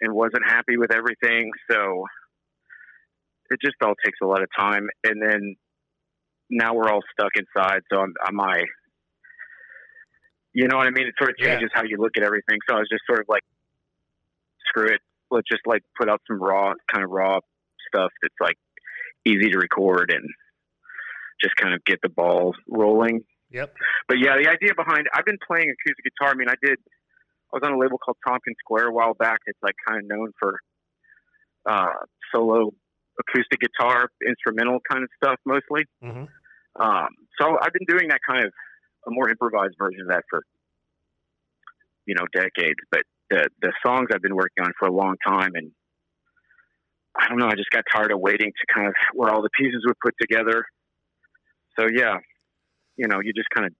and 0.00 0.14
wasn't 0.14 0.44
happy 0.46 0.76
with 0.76 0.92
everything, 0.94 1.50
so 1.68 2.04
it 3.50 3.58
just 3.60 3.74
all 3.82 3.94
takes 4.04 4.18
a 4.22 4.26
lot 4.26 4.42
of 4.42 4.48
time. 4.56 4.86
And 5.02 5.20
then 5.20 5.56
now 6.50 6.74
we're 6.74 6.88
all 6.88 7.02
stuck 7.18 7.32
inside, 7.34 7.80
so 7.92 8.00
I'm, 8.00 8.14
I'm 8.24 8.40
I, 8.40 8.62
you 10.52 10.68
know 10.68 10.76
what 10.76 10.86
I 10.86 10.90
mean? 10.90 11.08
It 11.08 11.14
sort 11.18 11.30
of 11.30 11.36
Yeah. 11.40 11.54
changes 11.54 11.70
how 11.74 11.82
you 11.82 11.96
look 11.98 12.12
at 12.16 12.22
everything. 12.22 12.58
So 12.68 12.76
I 12.76 12.78
was 12.78 12.88
just 12.88 13.02
sort 13.08 13.18
of 13.18 13.26
like, 13.28 13.42
screw 14.68 14.86
it. 14.86 15.00
Let's 15.32 15.48
just 15.50 15.62
like 15.66 15.82
put 15.98 16.08
out 16.08 16.20
some 16.28 16.40
raw, 16.40 16.74
kind 16.92 17.04
of 17.04 17.10
raw 17.10 17.40
stuff 17.88 18.10
that's 18.22 18.34
like 18.40 18.56
easy 19.26 19.50
to 19.50 19.58
record 19.58 20.10
and 20.10 20.24
just 21.42 21.56
kind 21.56 21.74
of 21.74 21.84
get 21.84 21.98
the 22.02 22.08
balls 22.08 22.54
rolling. 22.68 23.22
Yep. 23.50 23.74
But 24.08 24.18
yeah, 24.18 24.36
the 24.40 24.48
idea 24.48 24.74
behind 24.76 25.06
I've 25.14 25.24
been 25.24 25.38
playing 25.46 25.72
acoustic 25.72 26.04
guitar. 26.04 26.32
I 26.32 26.34
mean, 26.34 26.48
I 26.48 26.54
did. 26.62 26.78
I 27.52 27.56
was 27.56 27.62
on 27.64 27.72
a 27.72 27.78
label 27.78 27.98
called 27.98 28.16
Tompkins 28.26 28.56
Square 28.60 28.88
a 28.88 28.92
while 28.92 29.14
back. 29.14 29.40
It's 29.46 29.58
like 29.62 29.74
kind 29.86 29.98
of 29.98 30.08
known 30.08 30.30
for 30.38 30.60
uh, 31.68 32.06
solo 32.32 32.70
acoustic 33.18 33.60
guitar, 33.60 34.08
instrumental 34.26 34.78
kind 34.88 35.02
of 35.02 35.10
stuff 35.22 35.38
mostly. 35.44 35.84
hmm 36.00 36.24
Um, 36.78 37.08
so 37.40 37.58
I've 37.60 37.72
been 37.72 37.88
doing 37.88 38.08
that 38.08 38.20
kind 38.26 38.44
of 38.44 38.52
a 39.06 39.10
more 39.10 39.28
improvised 39.28 39.74
version 39.78 40.02
of 40.02 40.08
that 40.08 40.24
for 40.30 40.42
you 42.06 42.14
know 42.14 42.26
decades. 42.32 42.78
But 42.90 43.02
the 43.30 43.48
the 43.62 43.72
songs 43.84 44.08
I've 44.12 44.22
been 44.22 44.36
working 44.36 44.64
on 44.64 44.72
for 44.78 44.86
a 44.86 44.92
long 44.92 45.16
time, 45.26 45.52
and 45.54 45.72
I 47.18 47.28
don't 47.28 47.38
know. 47.38 47.46
I 47.48 47.54
just 47.54 47.70
got 47.70 47.84
tired 47.92 48.12
of 48.12 48.20
waiting 48.20 48.50
to 48.50 48.74
kind 48.74 48.86
of 48.88 48.94
where 49.14 49.30
all 49.30 49.42
the 49.42 49.50
pieces 49.58 49.84
were 49.86 49.94
put 50.02 50.14
together. 50.20 50.64
So 51.78 51.86
yeah, 51.92 52.16
you 52.96 53.08
know, 53.08 53.20
you 53.22 53.32
just 53.32 53.48
kind 53.54 53.66
of 53.66 53.72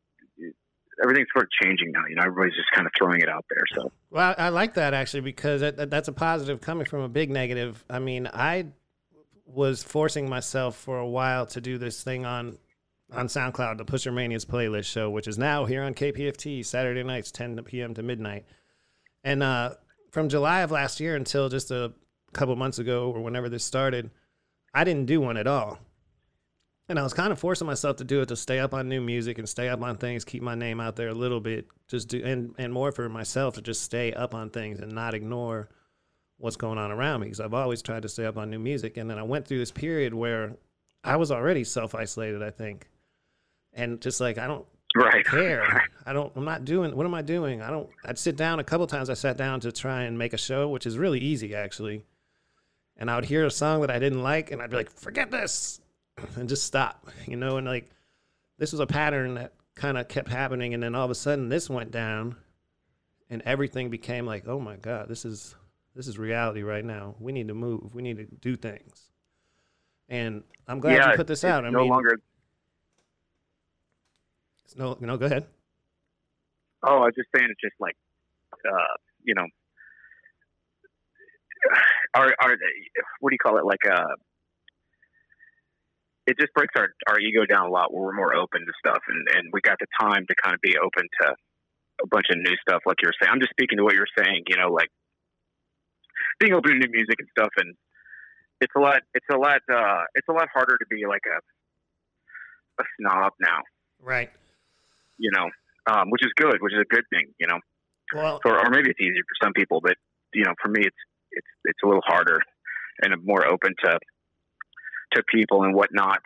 everything's 1.03 1.29
sort 1.33 1.45
of 1.45 1.51
changing 1.63 1.93
now. 1.93 2.03
You 2.09 2.17
know, 2.17 2.23
everybody's 2.23 2.55
just 2.57 2.71
kind 2.75 2.87
of 2.87 2.93
throwing 2.99 3.21
it 3.21 3.29
out 3.29 3.45
there. 3.51 3.63
So 3.75 3.93
Well, 4.11 4.35
I 4.37 4.49
like 4.51 4.75
that 4.75 4.93
actually 4.95 5.23
because 5.23 5.61
that, 5.63 5.77
that- 5.77 5.91
that's 5.91 6.09
a 6.09 6.13
positive 6.13 6.61
coming 6.61 6.87
from 6.87 7.01
a 7.01 7.09
big 7.09 7.31
negative. 7.31 7.85
I 7.89 7.99
mean, 8.01 8.29
I 8.33 8.67
was 9.47 9.83
forcing 9.83 10.29
myself 10.29 10.77
for 10.77 10.99
a 10.99 11.07
while 11.09 11.47
to 11.47 11.61
do 11.61 11.79
this 11.79 12.03
thing 12.03 12.25
on 12.27 12.59
on 13.13 13.27
SoundCloud, 13.27 13.77
the 13.79 13.85
Pusher 13.85 14.13
Mania's 14.13 14.45
playlist 14.45 14.85
show, 14.85 15.11
which 15.11 15.27
is 15.27 15.37
now 15.37 15.65
here 15.65 15.83
on 15.83 15.95
KPFT 15.95 16.65
Saturday 16.65 17.03
nights, 17.03 17.33
10 17.33 17.61
p.m. 17.65 17.93
to 17.95 18.05
midnight. 18.05 18.45
And 19.25 19.43
uh, 19.43 19.75
from 20.13 20.29
July 20.29 20.61
of 20.61 20.71
last 20.71 21.01
year 21.01 21.17
until 21.17 21.49
just 21.49 21.73
a 21.73 21.93
couple 22.33 22.55
months 22.57 22.79
ago 22.79 23.11
or 23.11 23.21
whenever 23.21 23.49
this 23.49 23.65
started, 23.65 24.11
I 24.75 24.85
didn't 24.85 25.07
do 25.07 25.21
one 25.21 25.37
at 25.37 25.47
all. 25.47 25.79
And 26.89 26.99
I 26.99 27.03
was 27.05 27.15
kind 27.15 27.33
of 27.33 27.39
forcing 27.39 27.69
myself 27.69 27.97
to 27.99 28.05
do 28.05 28.21
it 28.21 28.27
to 28.29 28.37
stay 28.37 28.59
up 28.59 28.75
on 28.75 28.89
new 28.89 29.01
music 29.01 29.39
and 29.39 29.49
stay 29.49 29.69
up 29.69 29.81
on 29.81 29.97
things, 29.97 30.25
keep 30.25 30.43
my 30.43 30.57
name 30.57 30.81
out 30.81 30.97
there 30.97 31.09
a 31.09 31.15
little 31.15 31.41
bit, 31.41 31.69
just 31.87 32.09
do 32.09 32.21
and 32.25 32.53
and 32.59 32.73
more 32.73 32.91
for 32.91 33.09
myself 33.09 33.55
to 33.55 33.63
just 33.63 33.83
stay 33.83 34.13
up 34.13 34.35
on 34.35 34.51
things 34.51 34.81
and 34.81 34.91
not 34.91 35.15
ignore 35.15 35.69
what's 36.39 36.57
going 36.57 36.79
on 36.79 36.91
around 36.91 37.21
me 37.21 37.27
because 37.27 37.41
I've 37.41 37.55
always 37.55 37.83
tried 37.83 38.03
to 38.03 38.09
stay 38.09 38.25
up 38.25 38.37
on 38.37 38.51
new 38.51 38.59
music. 38.59 38.97
And 38.97 39.09
then 39.09 39.19
I 39.19 39.23
went 39.23 39.47
through 39.47 39.59
this 39.59 39.71
period 39.71 40.15
where 40.15 40.57
I 41.05 41.17
was 41.17 41.31
already 41.31 41.63
self 41.63 41.95
isolated, 41.95 42.43
I 42.43 42.51
think, 42.51 42.89
and 43.73 44.01
just 44.01 44.21
like 44.21 44.39
I 44.39 44.49
don't 44.49 44.67
right, 44.97 45.25
care. 45.31 45.85
I 46.05 46.13
don't. 46.13 46.33
I'm 46.35 46.45
not 46.45 46.65
doing. 46.65 46.97
What 46.97 47.07
am 47.07 47.15
I 47.15 47.23
doing? 47.23 47.63
I 47.63 47.71
don't. 47.71 47.89
I'd 48.05 48.19
sit 48.19 48.37
down 48.37 48.59
a 48.59 48.65
couple 48.65 48.87
times. 48.87 49.11
I 49.11 49.15
sat 49.15 49.37
down 49.37 49.61
to 49.61 49.71
try 49.71 50.03
and 50.03 50.19
make 50.19 50.33
a 50.33 50.39
show, 50.39 50.69
which 50.69 50.87
is 50.87 50.99
really 50.99 51.21
easy 51.21 51.55
actually. 51.55 52.05
And 53.01 53.11
I 53.11 53.17
would 53.17 53.25
hear 53.25 53.45
a 53.45 53.51
song 53.51 53.81
that 53.81 53.91
I 53.91 53.99
didn't 53.99 54.23
like, 54.23 54.53
and 54.53 54.63
I'd 54.63 54.71
be 54.71 54.77
like, 54.77 54.91
"Forget 54.91 55.31
this," 55.31 55.81
and 56.37 56.49
just 56.49 56.65
stop. 56.65 57.09
You 57.27 57.37
know, 57.37 57.57
and 57.57 57.67
like 57.67 57.91
this 58.59 58.73
was 58.73 58.81
a 58.81 58.87
pattern 58.87 59.35
that 59.35 59.55
kind 59.75 59.99
of 59.99 60.07
kept 60.07 60.29
happening, 60.29 60.75
and 60.75 60.83
then 60.83 60.95
all 60.95 61.07
of 61.07 61.11
a 61.11 61.15
sudden 61.15 61.49
this 61.49 61.69
went 61.69 61.91
down, 61.91 62.37
and 63.31 63.43
everything 63.43 63.91
became 63.91 64.27
like, 64.27 64.47
"Oh 64.47 64.61
my 64.61 64.77
god, 64.77 65.09
this 65.09 65.25
is 65.25 65.57
this 65.97 66.07
is 66.07 66.19
reality 66.19 66.63
right 66.63 66.85
now. 66.85 67.17
We 67.19 67.33
need 67.33 67.49
to 67.49 67.55
move. 67.55 67.95
We 67.95 68.03
need 68.03 68.19
to 68.19 68.27
do 68.27 68.55
things." 68.55 69.11
And 70.11 70.43
I'm 70.69 70.81
glad 70.81 70.97
yeah, 70.97 71.11
you 71.11 71.17
put 71.17 71.27
this 71.27 71.45
out. 71.45 71.65
I 71.65 71.71
no 71.71 71.81
mean, 71.81 71.89
longer. 71.89 72.21
it's 74.65 74.77
no, 74.77 74.97
no, 75.01 75.17
go 75.17 75.27
ahead. 75.27 75.47
Oh, 76.83 76.97
I 76.99 77.07
was 77.07 77.15
just 77.15 77.29
saying, 77.35 77.49
it's 77.51 77.61
just 77.61 77.79
like, 77.79 77.97
uh, 78.53 78.97
you 79.23 79.35
know, 79.35 79.47
our 82.15 82.35
our 82.41 82.57
what 83.21 83.31
do 83.31 83.35
you 83.35 83.39
call 83.43 83.59
it? 83.59 83.65
Like, 83.65 83.85
uh, 83.87 84.15
it 86.27 86.39
just 86.39 86.53
breaks 86.55 86.75
our 86.77 86.89
our 87.09 87.19
ego 87.19 87.47
down 87.47 87.67
a 87.67 87.71
lot. 87.71 87.93
Where 87.93 88.03
we're 88.05 88.17
more 88.17 88.35
open 88.35 88.61
to 88.67 88.73
stuff, 88.79 89.03
and 89.09 89.27
and 89.37 89.51
we 89.53 89.61
got 89.61 89.79
the 89.81 89.87
time 90.01 90.27
to 90.29 90.35
kind 90.43 90.55
of 90.55 90.61
be 90.61 90.77
open 90.79 91.09
to 91.23 91.35
a 92.03 92.07
bunch 92.07 92.27
of 92.31 92.39
new 92.39 92.57
stuff, 92.67 92.83
like 92.87 92.97
you're 93.03 93.13
saying. 93.21 93.31
I'm 93.33 93.41
just 93.41 93.51
speaking 93.51 93.79
to 93.79 93.85
what 93.85 93.95
you're 93.95 94.11
saying. 94.19 94.45
You 94.49 94.57
know, 94.57 94.69
like 94.73 94.89
being 96.39 96.53
open 96.53 96.73
to 96.73 96.79
new 96.79 96.91
music 96.91 97.17
and 97.19 97.29
stuff, 97.37 97.51
and 97.59 97.75
it's 98.61 98.73
a 98.77 98.81
lot. 98.81 99.03
It's 99.15 99.27
a 99.33 99.37
lot. 99.37 99.61
Uh, 99.71 100.03
it's 100.15 100.29
a 100.29 100.33
lot 100.33 100.49
harder 100.53 100.77
to 100.79 100.87
be 100.91 101.05
like 101.09 101.23
a 101.27 101.39
a 102.81 102.85
snob 102.99 103.33
now, 103.41 103.61
Right. 104.01 104.31
you 105.19 105.31
know, 105.33 105.51
um, 105.93 106.09
which 106.11 106.25
is 106.25 106.33
good, 106.37 106.57
which 106.61 106.73
is 106.73 106.81
a 106.81 106.95
good 106.95 107.05
thing, 107.13 107.29
you 107.39 107.47
know. 107.47 107.59
Well, 108.15 108.41
or, 108.45 108.59
or 108.59 108.71
maybe 108.71 108.89
it's 108.91 109.01
easier 109.01 109.23
for 109.29 109.45
some 109.45 109.53
people, 109.53 109.81
but 109.83 109.97
you 110.33 110.45
know, 110.45 110.55
for 110.63 110.69
me, 110.71 110.81
it's 110.87 110.97
it's 111.33 111.53
it's 111.65 111.79
a 111.85 111.87
little 111.87 112.05
harder, 112.07 112.41
and 113.03 113.13
I'm 113.13 113.25
more 113.25 113.47
open 113.47 113.75
to 113.85 113.99
to 115.15 115.23
people 115.33 115.65
and 115.65 115.75
whatnot. 115.75 116.21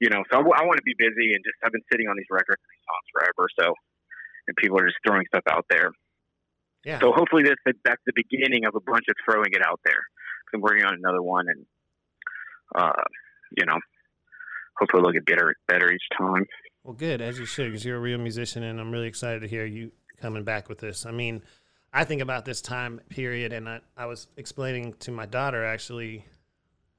You 0.00 0.10
know, 0.10 0.22
so 0.30 0.36
I, 0.36 0.64
want 0.64 0.76
to 0.76 0.84
be 0.84 0.92
busy 0.98 1.32
and 1.32 1.40
just 1.40 1.56
I've 1.64 1.72
been 1.72 1.86
sitting 1.90 2.06
on 2.06 2.16
these 2.16 2.28
records 2.30 2.60
and 2.60 2.68
these 2.68 2.84
songs 2.84 3.06
forever, 3.16 3.48
so 3.58 3.74
and 4.46 4.56
people 4.56 4.78
are 4.78 4.86
just 4.86 4.98
throwing 5.06 5.24
stuff 5.28 5.44
out 5.50 5.64
there. 5.70 5.90
yeah. 6.84 7.00
So 7.00 7.12
hopefully 7.12 7.42
this 7.42 7.56
that's 7.84 8.02
the 8.06 8.12
beginning 8.14 8.66
of 8.66 8.74
a 8.74 8.80
bunch 8.80 9.04
of 9.08 9.16
throwing 9.24 9.52
it 9.52 9.64
out 9.64 9.80
there. 9.84 10.02
I'm 10.54 10.60
working 10.60 10.84
on 10.84 10.94
another 10.94 11.22
one, 11.22 11.46
and 11.48 11.66
uh, 12.74 13.02
you 13.56 13.64
know, 13.66 13.78
hopefully 14.78 15.00
it'll 15.00 15.12
get 15.12 15.26
better 15.26 15.54
better 15.66 15.90
each 15.90 16.08
time. 16.16 16.46
Well, 16.84 16.94
good 16.94 17.20
as 17.20 17.38
you 17.38 17.46
should, 17.46 17.72
because 17.72 17.84
you're 17.84 17.96
a 17.96 18.00
real 18.00 18.18
musician, 18.18 18.62
and 18.62 18.80
I'm 18.80 18.92
really 18.92 19.08
excited 19.08 19.40
to 19.40 19.48
hear 19.48 19.66
you 19.66 19.90
coming 20.20 20.44
back 20.44 20.68
with 20.68 20.78
this. 20.78 21.04
I 21.04 21.10
mean, 21.10 21.42
I 21.96 22.04
think 22.04 22.20
about 22.20 22.44
this 22.44 22.60
time 22.60 23.00
period, 23.08 23.54
and 23.54 23.66
I, 23.66 23.80
I 23.96 24.04
was 24.04 24.28
explaining 24.36 24.92
to 25.00 25.10
my 25.10 25.24
daughter 25.24 25.64
actually, 25.64 26.26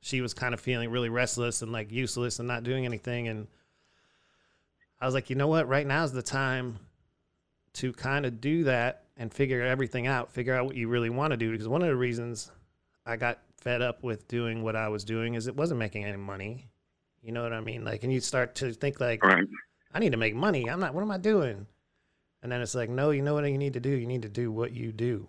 she 0.01 0.21
was 0.21 0.33
kind 0.33 0.55
of 0.55 0.59
feeling 0.59 0.89
really 0.89 1.09
restless 1.09 1.61
and 1.61 1.71
like 1.71 1.91
useless 1.91 2.39
and 2.39 2.47
not 2.47 2.63
doing 2.63 2.83
anything, 2.83 3.27
and 3.27 3.47
I 4.99 5.05
was 5.05 5.13
like, 5.13 5.29
you 5.29 5.35
know 5.35 5.47
what? 5.47 5.67
Right 5.67 5.85
now 5.85 6.03
is 6.03 6.13
the 6.13 6.23
time 6.23 6.79
to 7.73 7.93
kind 7.93 8.25
of 8.25 8.41
do 8.41 8.63
that 8.63 9.03
and 9.17 9.31
figure 9.31 9.61
everything 9.61 10.07
out, 10.07 10.31
figure 10.31 10.55
out 10.55 10.65
what 10.65 10.75
you 10.75 10.87
really 10.87 11.11
want 11.11 11.29
to 11.29 11.37
do. 11.37 11.51
Because 11.51 11.67
one 11.67 11.83
of 11.83 11.89
the 11.89 11.95
reasons 11.95 12.51
I 13.05 13.17
got 13.17 13.37
fed 13.61 13.83
up 13.83 14.03
with 14.03 14.27
doing 14.27 14.63
what 14.63 14.75
I 14.75 14.87
was 14.89 15.03
doing 15.03 15.35
is 15.35 15.45
it 15.45 15.55
wasn't 15.55 15.77
making 15.77 16.05
any 16.05 16.17
money. 16.17 16.71
You 17.21 17.33
know 17.33 17.43
what 17.43 17.53
I 17.53 17.61
mean? 17.61 17.85
Like, 17.85 18.03
and 18.03 18.11
you 18.11 18.19
start 18.19 18.55
to 18.55 18.73
think 18.73 18.99
like, 18.99 19.23
Right. 19.23 19.45
I 19.93 19.99
need 19.99 20.13
to 20.13 20.17
make 20.17 20.33
money. 20.33 20.67
I'm 20.67 20.79
not. 20.79 20.95
What 20.95 21.03
am 21.03 21.11
I 21.11 21.19
doing? 21.19 21.67
And 22.43 22.51
then 22.51 22.61
it's 22.61 22.75
like, 22.75 22.89
no, 22.89 23.09
you 23.11 23.21
know 23.21 23.33
what 23.33 23.45
you 23.45 23.57
need 23.57 23.73
to 23.73 23.79
do. 23.79 23.89
You 23.89 24.05
need 24.07 24.21
to 24.21 24.29
do 24.29 24.51
what 24.51 24.71
you 24.71 24.91
do. 24.91 25.27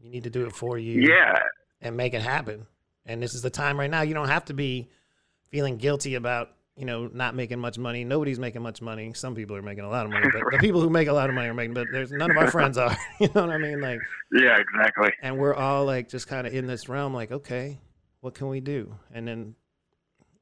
You 0.00 0.10
need 0.10 0.24
to 0.24 0.30
do 0.30 0.46
it 0.46 0.52
for 0.54 0.78
you 0.78 1.02
Yeah. 1.08 1.38
and 1.80 1.96
make 1.96 2.14
it 2.14 2.22
happen. 2.22 2.66
And 3.06 3.22
this 3.22 3.34
is 3.34 3.42
the 3.42 3.50
time 3.50 3.78
right 3.78 3.90
now. 3.90 4.02
You 4.02 4.14
don't 4.14 4.28
have 4.28 4.46
to 4.46 4.54
be 4.54 4.88
feeling 5.50 5.76
guilty 5.76 6.14
about 6.14 6.50
you 6.76 6.84
know 6.84 7.08
not 7.12 7.34
making 7.36 7.58
much 7.60 7.78
money. 7.78 8.02
Nobody's 8.02 8.38
making 8.40 8.60
much 8.62 8.82
money. 8.82 9.12
Some 9.14 9.34
people 9.34 9.54
are 9.56 9.62
making 9.62 9.84
a 9.84 9.88
lot 9.88 10.06
of 10.06 10.10
money, 10.10 10.26
but 10.32 10.42
the 10.50 10.58
people 10.60 10.80
who 10.80 10.90
make 10.90 11.06
a 11.08 11.12
lot 11.12 11.28
of 11.28 11.34
money 11.34 11.48
are 11.48 11.54
making. 11.54 11.74
But 11.74 11.86
there's 11.92 12.10
none 12.10 12.30
of 12.30 12.36
our 12.36 12.50
friends 12.50 12.76
are. 12.78 12.96
You 13.20 13.28
know 13.34 13.42
what 13.46 13.50
I 13.50 13.58
mean? 13.58 13.80
Like, 13.80 14.00
Yeah. 14.32 14.58
Exactly. 14.58 15.12
and 15.22 15.38
we're 15.38 15.54
all 15.54 15.84
like 15.84 16.08
just 16.08 16.26
kind 16.26 16.46
of 16.46 16.52
in 16.54 16.66
this 16.66 16.88
realm. 16.88 17.14
Like, 17.14 17.30
okay, 17.30 17.78
what 18.20 18.34
can 18.34 18.48
we 18.48 18.60
do? 18.60 18.94
And 19.12 19.28
then 19.28 19.54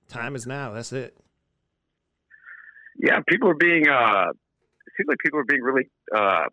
time 0.09 0.34
is 0.34 0.47
now. 0.47 0.72
That's 0.72 0.93
it. 0.93 1.16
yeah, 2.99 3.20
people 3.28 3.49
are 3.51 3.55
being. 3.55 3.88
Uh, 3.88 4.26
seems 5.03 5.09
like 5.09 5.18
people 5.18 5.40
are 5.40 5.44
being 5.44 5.62
really. 5.62 5.88
Uh, 6.14 6.46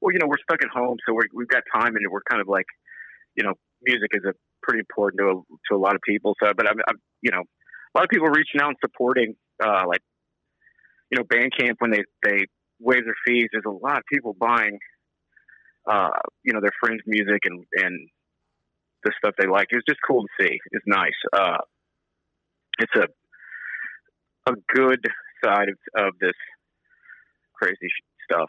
well, 0.00 0.12
you 0.12 0.18
know, 0.18 0.26
we're 0.26 0.42
stuck 0.42 0.62
at 0.62 0.68
home, 0.68 0.96
so 1.06 1.14
we're, 1.14 1.28
we've 1.34 1.48
got 1.48 1.62
time, 1.72 1.96
and 1.96 2.04
we're 2.10 2.24
kind 2.28 2.40
of 2.40 2.48
like, 2.48 2.66
you 3.34 3.44
know, 3.44 3.54
music 3.82 4.10
is 4.12 4.24
a 4.24 4.32
pretty 4.62 4.80
important 4.80 5.20
to 5.20 5.26
a, 5.26 5.34
to 5.70 5.76
a 5.76 5.80
lot 5.80 5.94
of 5.94 6.00
people. 6.02 6.34
So, 6.42 6.52
but 6.56 6.68
I'm, 6.68 6.76
I'm, 6.88 6.96
you 7.22 7.30
know, 7.30 7.40
a 7.40 7.92
lot 7.96 8.04
of 8.04 8.10
people 8.10 8.28
reaching 8.28 8.60
out 8.60 8.68
and 8.68 8.76
supporting, 8.84 9.34
uh, 9.64 9.84
like, 9.86 10.00
you 11.10 11.18
know, 11.18 11.24
Bandcamp 11.24 11.76
when 11.78 11.92
they 11.92 12.02
they 12.24 12.44
waive 12.80 13.04
their 13.04 13.14
fees. 13.26 13.48
There's 13.52 13.64
a 13.66 13.70
lot 13.70 13.98
of 13.98 14.04
people 14.12 14.36
buying, 14.38 14.78
uh, 15.90 16.10
you 16.44 16.52
know, 16.52 16.60
their 16.60 16.76
friends' 16.80 17.02
music 17.06 17.40
and 17.44 17.64
and 17.76 18.08
the 19.04 19.12
stuff 19.18 19.34
they 19.38 19.46
like. 19.46 19.68
It's 19.70 19.86
just 19.88 20.00
cool 20.06 20.22
to 20.22 20.44
see. 20.44 20.58
It's 20.72 20.84
nice. 20.86 21.16
Uh, 21.32 21.58
it's 22.78 22.92
a 22.96 23.06
a 24.50 24.54
good 24.74 25.00
side 25.44 25.68
of, 25.68 26.06
of 26.06 26.14
this 26.20 26.34
crazy 27.60 27.88
stuff. 28.24 28.48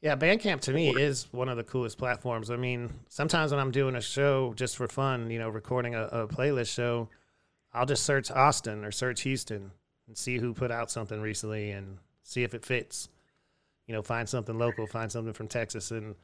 Yeah, 0.00 0.16
Bandcamp 0.16 0.60
to 0.62 0.72
me 0.72 0.90
is 0.90 1.28
one 1.32 1.48
of 1.48 1.56
the 1.56 1.64
coolest 1.64 1.96
platforms. 1.96 2.50
I 2.50 2.56
mean, 2.56 2.92
sometimes 3.08 3.52
when 3.52 3.60
I'm 3.60 3.70
doing 3.70 3.94
a 3.94 4.02
show 4.02 4.52
just 4.54 4.76
for 4.76 4.86
fun, 4.86 5.30
you 5.30 5.38
know, 5.38 5.48
recording 5.48 5.94
a, 5.94 6.02
a 6.02 6.28
playlist 6.28 6.74
show, 6.74 7.08
I'll 7.72 7.86
just 7.86 8.02
search 8.04 8.30
Austin 8.30 8.84
or 8.84 8.92
search 8.92 9.22
Houston 9.22 9.70
and 10.06 10.16
see 10.16 10.38
who 10.38 10.52
put 10.52 10.70
out 10.70 10.90
something 10.90 11.20
recently 11.22 11.70
and 11.70 11.96
see 12.22 12.42
if 12.42 12.52
it 12.52 12.66
fits. 12.66 13.08
You 13.86 13.94
know, 13.94 14.02
find 14.02 14.28
something 14.28 14.58
local, 14.58 14.86
find 14.86 15.10
something 15.10 15.32
from 15.32 15.48
Texas, 15.48 15.90
and 15.90 16.14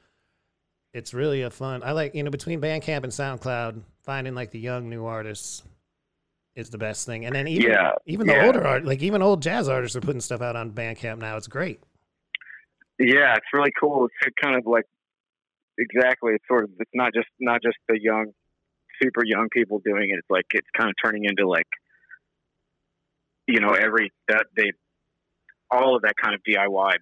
it's 0.93 1.15
really 1.15 1.43
a 1.43 1.51
fun. 1.51 1.83
I 1.83 1.93
like 1.93 2.15
you 2.15 2.23
know 2.23 2.31
between 2.31 2.61
Bandcamp 2.61 3.05
and 3.05 3.13
SoundCloud, 3.13 3.81
finding 4.03 4.35
like 4.35 4.51
the 4.51 4.61
young 4.61 4.91
new 4.91 5.07
artists 5.07 5.63
is 6.55 6.71
the 6.71 6.79
best 6.79 7.07
thing. 7.07 7.25
And 7.25 7.35
then 7.35 7.49
even 7.49 7.71
Yeah, 7.71 7.93
even 8.07 8.27
the 8.27 8.35
yeah. 8.35 8.47
older 8.47 8.67
art, 8.67 8.85
like 8.85 9.03
even 9.03 9.23
old 9.23 9.43
jazz 9.43 9.69
artists 9.69 9.97
are 9.97 10.01
putting 10.01 10.21
stuff 10.21 10.43
out 10.43 10.57
on 10.57 10.73
Bandcamp 10.73 11.19
now. 11.19 11.37
It's 11.37 11.47
great. 11.47 11.81
Yeah, 13.01 13.35
it's 13.35 13.47
really 13.55 13.73
cool. 13.81 14.09
It's 14.27 14.35
kind 14.41 14.57
of 14.57 14.67
like 14.67 14.85
exactly. 15.79 16.35
It's 16.35 16.45
sort 16.47 16.65
of. 16.65 16.71
It's 16.79 16.91
not 16.93 17.15
just 17.15 17.29
not 17.41 17.63
just 17.63 17.79
the 17.89 17.99
young, 17.99 18.27
super 19.03 19.25
young 19.25 19.49
people 19.51 19.81
doing 19.83 20.11
it. 20.11 20.19
It's 20.19 20.29
like 20.29 20.45
it's 20.53 20.69
kind 20.77 20.91
of 20.91 20.95
turning 21.03 21.25
into 21.25 21.49
like, 21.49 21.67
you 23.49 23.59
know, 23.59 23.71
every 23.71 24.13
that 24.29 24.45
they, 24.55 24.73
all 25.71 25.97
of 25.97 26.03
that 26.03 26.15
kind 26.23 26.35
of 26.35 26.43
DIY. 26.47 26.93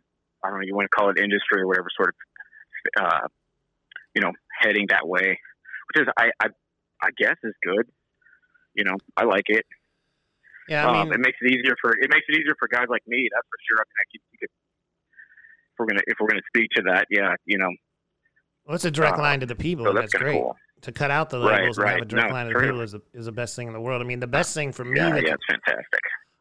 I 0.44 0.48
don't 0.48 0.60
know. 0.60 0.64
You 0.64 0.76
want 0.76 0.86
to 0.86 0.96
call 0.96 1.10
it 1.10 1.18
industry 1.18 1.62
or 1.62 1.66
whatever 1.66 1.88
sort 1.96 2.14
of, 2.14 3.04
uh, 3.04 3.26
you 4.14 4.22
know, 4.22 4.30
heading 4.62 4.86
that 4.90 5.08
way, 5.08 5.36
which 5.90 6.06
is 6.06 6.08
I 6.16 6.30
I, 6.40 6.46
I 7.02 7.08
guess 7.18 7.34
is 7.42 7.54
good. 7.64 7.90
You 8.74 8.84
know, 8.84 8.94
I 9.16 9.24
like 9.24 9.46
it. 9.48 9.66
Yeah, 10.68 10.86
I 10.86 11.00
um, 11.00 11.12
it 11.12 11.18
makes 11.18 11.38
it 11.40 11.50
easier 11.50 11.74
for 11.80 11.90
it 11.90 12.08
makes 12.08 12.26
it 12.28 12.38
easier 12.38 12.54
for 12.56 12.68
guys 12.68 12.86
like 12.88 13.02
me. 13.08 13.26
That's 13.34 13.48
for 13.50 13.58
sure. 13.66 13.82
I 13.82 13.84
mean, 13.88 13.98
I 13.98 14.06
could, 14.12 14.22
you 14.30 14.38
could, 14.38 14.54
we're 15.78 15.86
gonna 15.86 16.00
if 16.06 16.16
we're 16.20 16.28
gonna 16.28 16.40
speak 16.48 16.68
to 16.76 16.82
that, 16.92 17.06
yeah, 17.10 17.34
you 17.46 17.58
know, 17.58 17.68
well, 18.66 18.74
it's 18.74 18.84
a 18.84 18.90
direct 18.90 19.18
uh, 19.18 19.22
line 19.22 19.40
to 19.40 19.46
the 19.46 19.54
people. 19.56 19.84
so 19.86 19.92
that's 19.92 20.12
that's 20.12 20.22
great. 20.22 20.40
cool. 20.40 20.56
to 20.82 20.92
cut 20.92 21.10
out 21.10 21.30
the 21.30 21.40
Right, 21.40 21.60
labels 21.60 21.78
and 21.78 21.88
have 21.88 21.94
right. 21.96 22.02
a 22.02 22.06
direct 22.06 22.28
No, 22.28 22.34
line 22.34 22.46
to 22.48 22.52
the 22.54 22.60
people 22.60 22.80
is, 22.82 22.92
the- 22.92 23.02
is 23.14 23.24
the 23.26 23.32
best 23.32 23.56
thing 23.56 23.66
in 23.66 23.72
the 23.72 23.80
world. 23.80 24.00
I 24.02 24.04
mean, 24.04 24.20
the 24.20 24.26
best 24.26 24.54
thing 24.54 24.72
for 24.72 24.84
me, 24.84 24.98
Yeah, 24.98 25.10
that 25.10 25.24
yeah, 25.24 25.34
it's 25.34 25.44
fantastic. 25.48 26.00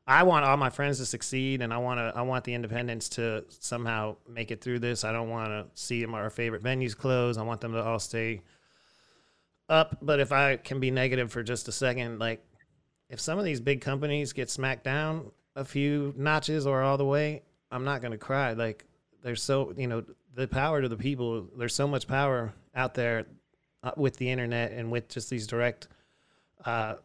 I 0.09 0.23
want 0.23 0.45
all 0.45 0.55
my 0.55 0.69
friends 0.69 0.99
to 0.99 1.05
succeed, 1.05 1.61
and 1.61 1.73
I 1.73 1.77
want 1.79 1.97
to, 1.99 2.13
I 2.15 2.21
want 2.21 2.45
the 2.45 2.53
independents 2.53 3.09
to 3.09 3.43
somehow 3.49 4.15
make 4.29 4.51
it 4.51 4.61
through 4.61 4.79
this. 4.79 5.03
I 5.03 5.11
don't 5.11 5.29
want 5.29 5.49
to 5.49 5.65
see 5.73 6.01
them 6.01 6.13
our 6.15 6.29
favorite 6.29 6.63
venues 6.63 6.95
close. 6.95 7.37
I 7.37 7.41
want 7.43 7.59
them 7.61 7.73
to 7.73 7.83
all 7.83 7.99
stay 7.99 8.41
up. 9.69 9.97
But 10.01 10.19
if 10.19 10.31
I 10.31 10.55
can 10.57 10.79
be 10.79 10.91
negative 10.91 11.31
for 11.31 11.43
just 11.43 11.67
a 11.67 11.71
second, 11.73 12.19
like 12.19 12.41
if 13.09 13.19
some 13.19 13.37
of 13.39 13.43
these 13.45 13.59
big 13.59 13.81
companies 13.81 14.31
get 14.33 14.49
smacked 14.49 14.83
down 14.85 15.31
a 15.55 15.65
few 15.65 16.13
notches 16.15 16.65
or 16.67 16.83
all 16.83 16.97
the 16.97 17.05
way, 17.05 17.41
I'm 17.71 17.83
not 17.83 17.99
going 18.01 18.11
to 18.13 18.17
cry. 18.17 18.53
Like 18.53 18.85
there's 19.23 19.41
so 19.43 19.73
you 19.77 19.87
know 19.87 20.03
the 20.35 20.47
power 20.47 20.81
to 20.81 20.89
the 20.89 20.97
people. 20.97 21.47
There's 21.57 21.75
so 21.75 21.87
much 21.87 22.07
power 22.07 22.53
out 22.75 22.93
there 22.93 23.25
uh, 23.83 23.91
with 23.97 24.17
the 24.17 24.29
internet 24.29 24.71
and 24.71 24.91
with 24.91 25.09
just 25.09 25.29
these 25.29 25.47
direct 25.47 25.87
uh, 26.65 26.95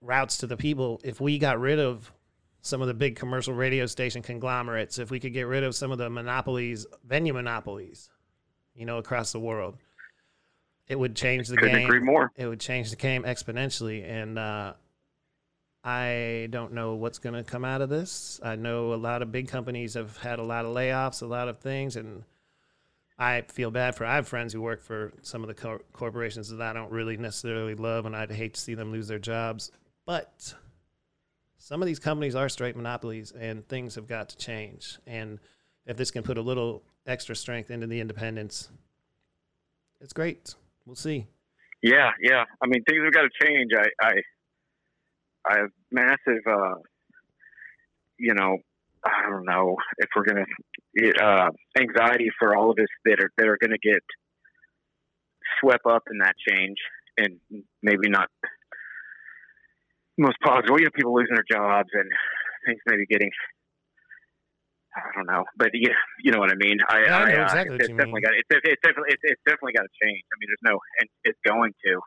routes 0.00 0.38
to 0.38 0.46
the 0.46 0.56
people. 0.56 1.00
If 1.04 1.20
we 1.20 1.38
got 1.38 1.60
rid 1.60 1.78
of 1.78 2.12
some 2.62 2.80
of 2.82 2.88
the 2.88 2.94
big 2.94 3.16
commercial 3.16 3.54
radio 3.54 3.86
station 3.86 4.22
conglomerates, 4.22 4.98
if 4.98 5.10
we 5.10 5.20
could 5.20 5.32
get 5.32 5.46
rid 5.46 5.64
of 5.64 5.74
some 5.74 5.92
of 5.92 5.98
the 5.98 6.10
monopolies, 6.10 6.86
venue 7.06 7.32
monopolies, 7.32 8.10
you 8.74 8.84
know, 8.84 8.98
across 8.98 9.32
the 9.32 9.40
world, 9.40 9.76
it 10.88 10.98
would 10.98 11.14
change 11.14 11.48
the 11.48 11.56
Couldn't 11.56 11.76
game. 11.76 11.84
agree 11.86 12.00
more. 12.00 12.32
It 12.36 12.46
would 12.46 12.60
change 12.60 12.90
the 12.90 12.96
game 12.96 13.22
exponentially. 13.22 14.08
And 14.08 14.38
uh, 14.38 14.72
I 15.88 16.48
don't 16.50 16.74
know 16.74 16.96
what's 16.96 17.18
going 17.18 17.34
to 17.34 17.42
come 17.42 17.64
out 17.64 17.80
of 17.80 17.88
this. 17.88 18.38
I 18.42 18.56
know 18.56 18.92
a 18.92 18.96
lot 18.96 19.22
of 19.22 19.32
big 19.32 19.48
companies 19.48 19.94
have 19.94 20.18
had 20.18 20.38
a 20.38 20.42
lot 20.42 20.66
of 20.66 20.76
layoffs, 20.76 21.22
a 21.22 21.26
lot 21.26 21.48
of 21.48 21.60
things, 21.60 21.96
and 21.96 22.24
I 23.18 23.40
feel 23.48 23.70
bad 23.70 23.94
for. 23.94 24.04
I 24.04 24.16
have 24.16 24.28
friends 24.28 24.52
who 24.52 24.60
work 24.60 24.82
for 24.82 25.14
some 25.22 25.42
of 25.42 25.48
the 25.48 25.54
cor- 25.54 25.80
corporations 25.94 26.50
that 26.50 26.60
I 26.60 26.74
don't 26.74 26.92
really 26.92 27.16
necessarily 27.16 27.74
love, 27.74 28.04
and 28.04 28.14
I'd 28.14 28.30
hate 28.30 28.52
to 28.52 28.60
see 28.60 28.74
them 28.74 28.92
lose 28.92 29.08
their 29.08 29.18
jobs. 29.18 29.72
But 30.04 30.52
some 31.56 31.80
of 31.80 31.86
these 31.86 31.98
companies 31.98 32.34
are 32.34 32.50
straight 32.50 32.76
monopolies, 32.76 33.32
and 33.32 33.66
things 33.66 33.94
have 33.94 34.06
got 34.06 34.28
to 34.28 34.36
change. 34.36 34.98
And 35.06 35.38
if 35.86 35.96
this 35.96 36.10
can 36.10 36.22
put 36.22 36.36
a 36.36 36.42
little 36.42 36.82
extra 37.06 37.34
strength 37.34 37.70
into 37.70 37.86
the 37.86 38.00
independents, 38.00 38.68
it's 40.02 40.12
great. 40.12 40.54
We'll 40.84 40.96
see. 40.96 41.28
Yeah, 41.82 42.10
yeah. 42.20 42.44
I 42.62 42.66
mean, 42.66 42.84
things 42.84 43.02
have 43.02 43.14
got 43.14 43.22
to 43.22 43.46
change. 43.46 43.70
I, 43.74 44.06
I, 44.06 44.12
I 45.48 45.58
have 45.58 45.70
massive, 45.90 46.42
uh, 46.46 46.74
you 48.18 48.34
know, 48.34 48.58
I 49.04 49.30
don't 49.30 49.44
know 49.44 49.76
if 49.98 50.08
we're 50.14 50.24
gonna 50.24 50.44
uh, 51.22 51.50
anxiety 51.78 52.30
for 52.38 52.56
all 52.56 52.70
of 52.70 52.78
us 52.78 52.88
that 53.04 53.20
are 53.20 53.30
that 53.38 53.46
are 53.46 53.58
gonna 53.60 53.78
get 53.82 54.02
swept 55.60 55.86
up 55.86 56.02
in 56.10 56.18
that 56.18 56.34
change, 56.48 56.76
and 57.16 57.38
maybe 57.82 58.08
not 58.08 58.28
most 60.18 60.36
positive. 60.44 60.76
You 60.78 60.84
know, 60.84 60.90
people 60.94 61.14
losing 61.14 61.34
their 61.34 61.44
jobs 61.50 61.88
and 61.92 62.10
things 62.66 62.80
maybe 62.86 63.06
getting. 63.06 63.30
I 64.96 65.14
don't 65.14 65.26
know, 65.26 65.44
but 65.56 65.70
yeah, 65.74 65.94
you 66.24 66.32
know 66.32 66.40
what 66.40 66.50
I 66.50 66.56
mean. 66.56 66.78
I, 66.90 67.02
Yeah, 67.04 67.18
I 67.18 67.32
know 67.32 67.40
uh, 67.40 67.44
exactly 67.44 67.70
what 67.74 67.80
it's 67.80 67.88
you 67.90 67.96
definitely 67.96 68.20
got 68.22 68.32
it's, 68.34 68.48
it's 68.50 68.82
definitely 68.82 69.10
it's, 69.12 69.22
it's 69.22 69.42
definitely 69.46 69.72
got 69.74 69.82
to 69.82 69.94
change. 70.02 70.22
I 70.26 70.34
mean, 70.40 70.48
there's 70.50 70.72
no 70.72 70.80
and 71.00 71.08
it's 71.22 71.38
going 71.46 71.72
to. 71.86 72.00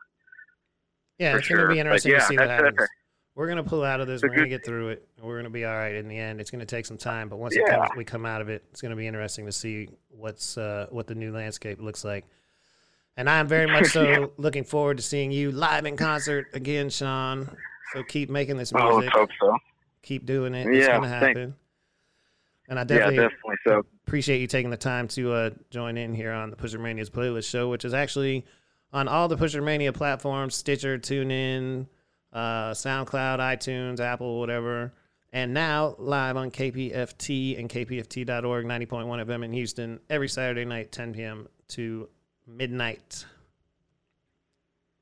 Yeah, 1.18 1.36
it's 1.36 1.48
going 1.48 1.56
to 1.58 1.62
sure. 1.62 1.72
be 1.72 1.78
interesting 1.80 2.12
yeah, 2.12 2.18
to 2.18 2.24
see 2.26 2.36
what 2.36 2.48
that's- 2.48 2.62
that's 2.62 2.76
happens. 2.76 3.01
We're 3.34 3.48
gonna 3.48 3.64
pull 3.64 3.82
out 3.82 4.00
of 4.00 4.06
this. 4.06 4.22
We're 4.22 4.34
gonna 4.34 4.48
get 4.48 4.64
through 4.64 4.88
it. 4.90 5.08
We're 5.20 5.38
gonna 5.38 5.48
be 5.50 5.64
all 5.64 5.74
right 5.74 5.94
in 5.94 6.06
the 6.06 6.18
end. 6.18 6.40
It's 6.40 6.50
gonna 6.50 6.66
take 6.66 6.84
some 6.84 6.98
time, 6.98 7.28
but 7.28 7.38
once 7.38 7.56
it 7.56 7.64
Yeah. 7.66 7.78
comes, 7.78 7.90
we 7.96 8.04
come 8.04 8.26
out 8.26 8.42
of 8.42 8.48
it, 8.50 8.62
it's 8.70 8.82
gonna 8.82 8.96
be 8.96 9.06
interesting 9.06 9.46
to 9.46 9.52
see 9.52 9.88
what's 10.10 10.58
uh, 10.58 10.86
what 10.90 11.06
the 11.06 11.14
new 11.14 11.32
landscape 11.32 11.80
looks 11.80 12.04
like. 12.04 12.26
And 13.16 13.28
I 13.30 13.38
am 13.38 13.46
very 13.48 13.66
much 13.66 13.86
so 13.86 14.04
Yeah. 14.10 14.26
looking 14.36 14.64
forward 14.64 14.98
to 14.98 15.02
seeing 15.02 15.30
you 15.32 15.50
live 15.50 15.86
in 15.86 15.96
concert 15.96 16.48
again, 16.52 16.90
Sean. 16.90 17.48
So 17.94 18.02
keep 18.02 18.28
making 18.28 18.58
this 18.58 18.72
Oh, 18.74 18.78
music. 18.84 19.04
let's 19.04 19.16
hope 19.16 19.30
so. 19.40 19.56
keep 20.02 20.26
doing 20.26 20.54
it. 20.54 20.66
It's 20.66 20.86
Yeah, 20.86 20.96
gonna 20.96 21.08
thanks. 21.08 21.38
happen. 21.38 21.54
And 22.68 22.78
I 22.78 22.82
Yeah, 22.82 22.86
definitely, 22.86 23.16
definitely 23.16 23.56
so. 23.66 23.82
appreciate 24.06 24.40
you 24.42 24.46
taking 24.46 24.70
the 24.70 24.76
time 24.76 25.08
to 25.08 25.32
uh, 25.32 25.50
join 25.70 25.96
in 25.96 26.14
here 26.14 26.32
on 26.32 26.50
the 26.50 26.56
Pusher 26.56 26.78
Mania's 26.78 27.10
playlist 27.10 27.48
show, 27.48 27.68
which 27.70 27.84
is 27.84 27.94
actually 27.94 28.44
on 28.92 29.08
all 29.08 29.26
the 29.28 29.36
Pusher 29.38 29.62
Mania 29.62 29.92
platforms: 29.92 30.54
Stitcher, 30.54 30.98
TuneIn, 30.98 31.86
uh, 32.32 32.70
SoundCloud, 32.72 33.38
iTunes, 33.38 34.00
Apple, 34.00 34.38
whatever. 34.38 34.92
And 35.32 35.54
now 35.54 35.94
live 35.98 36.36
on 36.36 36.50
KPFT 36.50 37.58
and 37.58 37.68
KPFT.org, 37.68 38.66
90.1 38.66 39.24
FM 39.24 39.44
in 39.44 39.52
Houston, 39.52 40.00
every 40.10 40.28
Saturday 40.28 40.64
night, 40.64 40.92
10 40.92 41.14
p.m. 41.14 41.48
to 41.68 42.08
midnight. 42.46 43.24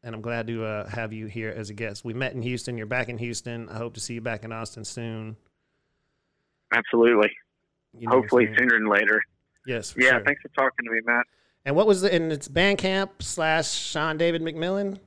And 0.02 0.14
I'm 0.14 0.20
glad 0.22 0.46
to 0.46 0.64
uh, 0.64 0.88
have 0.88 1.12
you 1.12 1.26
here 1.26 1.52
as 1.54 1.68
a 1.68 1.74
guest. 1.74 2.04
We 2.04 2.14
met 2.14 2.32
in 2.32 2.42
Houston. 2.42 2.78
You're 2.78 2.86
back 2.86 3.08
in 3.08 3.18
Houston. 3.18 3.68
I 3.68 3.76
hope 3.76 3.94
to 3.94 4.00
see 4.00 4.14
you 4.14 4.20
back 4.20 4.44
in 4.44 4.52
Austin 4.52 4.84
soon. 4.84 5.36
Absolutely. 6.72 7.30
You 7.98 8.06
know 8.06 8.16
Hopefully 8.16 8.46
sooner 8.56 8.78
than 8.78 8.88
later. 8.88 9.20
Yes. 9.66 9.94
Yeah, 9.98 10.10
sure. 10.10 10.24
thanks 10.24 10.42
for 10.42 10.48
talking 10.48 10.84
to 10.84 10.90
me, 10.92 11.00
Matt. 11.04 11.26
And 11.64 11.76
what 11.76 11.86
was 11.86 12.02
the 12.02 12.14
and 12.14 12.32
it's 12.32 12.48
Bandcamp 12.48 13.10
slash 13.20 13.70
Sean 13.70 14.16
David 14.16 14.42
McMillen? 14.42 14.98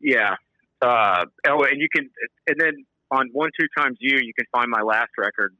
Yeah. 0.00 0.34
Uh, 0.82 1.24
oh, 1.48 1.64
and 1.64 1.80
you 1.80 1.88
can, 1.94 2.10
and 2.48 2.56
then 2.58 2.84
on 3.10 3.28
one 3.32 3.50
two 3.58 3.66
times 3.76 3.96
you, 4.00 4.18
you 4.20 4.32
can 4.36 4.46
find 4.50 4.68
my 4.68 4.82
last 4.82 5.10
record. 5.16 5.54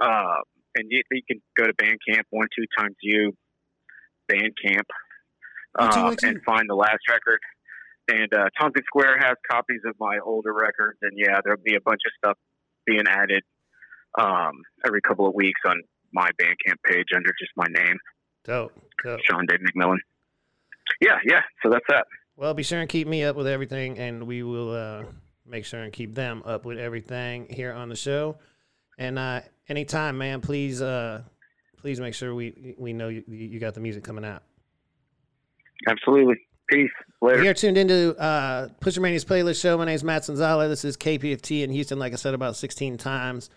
Uh, 0.00 0.38
and 0.76 0.86
you, 0.90 1.02
you 1.10 1.22
can 1.28 1.40
go 1.56 1.64
to 1.64 1.72
Bandcamp 1.74 2.22
one 2.30 2.46
two 2.56 2.66
times 2.78 2.94
you, 3.02 3.32
Bandcamp, 4.30 4.84
uh, 5.78 6.14
and 6.22 6.40
find 6.44 6.68
the 6.68 6.74
last 6.74 7.00
record. 7.08 7.40
And 8.08 8.32
uh, 8.34 8.48
Tompkins 8.60 8.84
Square 8.86 9.18
has 9.20 9.34
copies 9.50 9.80
of 9.86 9.94
my 9.98 10.18
older 10.24 10.52
records, 10.52 10.98
and 11.02 11.12
yeah, 11.16 11.40
there'll 11.42 11.62
be 11.64 11.74
a 11.74 11.80
bunch 11.80 12.00
of 12.06 12.12
stuff 12.18 12.38
being 12.86 13.04
added 13.08 13.42
um, 14.18 14.52
every 14.86 15.00
couple 15.00 15.26
of 15.26 15.34
weeks 15.34 15.60
on 15.66 15.80
my 16.12 16.30
Bandcamp 16.40 16.76
page 16.86 17.06
under 17.14 17.30
just 17.40 17.52
my 17.56 17.66
name, 17.70 17.96
Dope. 18.44 18.72
Dope. 19.02 19.20
Sean 19.24 19.46
Dave 19.46 19.60
McMillen. 19.60 19.98
Yeah, 21.00 21.18
yeah. 21.24 21.40
So 21.62 21.70
that's 21.70 21.86
that. 21.88 22.06
Well, 22.36 22.52
be 22.54 22.62
sure 22.62 22.80
and 22.80 22.88
keep 22.88 23.06
me 23.06 23.22
up 23.24 23.36
with 23.36 23.46
everything, 23.46 23.98
and 23.98 24.26
we 24.26 24.42
will 24.42 24.72
uh, 24.74 25.04
make 25.46 25.64
sure 25.64 25.82
and 25.82 25.92
keep 25.92 26.14
them 26.14 26.42
up 26.44 26.64
with 26.64 26.78
everything 26.78 27.46
here 27.48 27.72
on 27.72 27.88
the 27.88 27.96
show. 27.96 28.38
And 28.98 29.18
uh, 29.18 29.40
anytime, 29.68 30.18
man, 30.18 30.40
please, 30.40 30.82
uh, 30.82 31.22
please 31.76 32.00
make 32.00 32.14
sure 32.14 32.34
we 32.34 32.74
we 32.78 32.92
know 32.92 33.08
you, 33.08 33.22
you 33.28 33.60
got 33.60 33.74
the 33.74 33.80
music 33.80 34.02
coming 34.02 34.24
out. 34.24 34.42
Absolutely. 35.86 36.36
Peace. 36.68 36.90
Later. 37.20 37.40
We 37.42 37.48
are 37.48 37.54
tuned 37.54 37.76
into 37.76 38.16
uh, 38.18 38.68
Pusher 38.80 39.00
Mania's 39.00 39.24
playlist 39.24 39.60
show. 39.60 39.76
My 39.76 39.84
name 39.84 39.94
is 39.94 40.02
Matt 40.02 40.22
Sonzala. 40.22 40.68
This 40.68 40.84
is 40.84 40.96
KPFT 40.96 41.62
in 41.62 41.70
Houston, 41.70 41.98
like 41.98 42.12
I 42.12 42.16
said 42.16 42.34
about 42.34 42.56
16 42.56 42.96
times. 42.96 43.50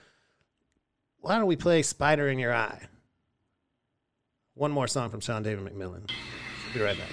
Why 1.20 1.38
don't 1.38 1.48
we 1.48 1.56
play 1.56 1.82
Spider 1.84 2.28
in 2.28 2.38
Your 2.38 2.54
Eye? 2.54 2.82
One 4.56 4.72
more 4.72 4.88
song 4.88 5.10
from 5.10 5.22
Sean 5.22 5.44
David 5.44 5.66
McMillen. 5.66 6.10
Be 6.74 6.82
right 6.82 6.98
back. 6.98 7.10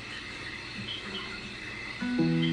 There's 2.04 2.43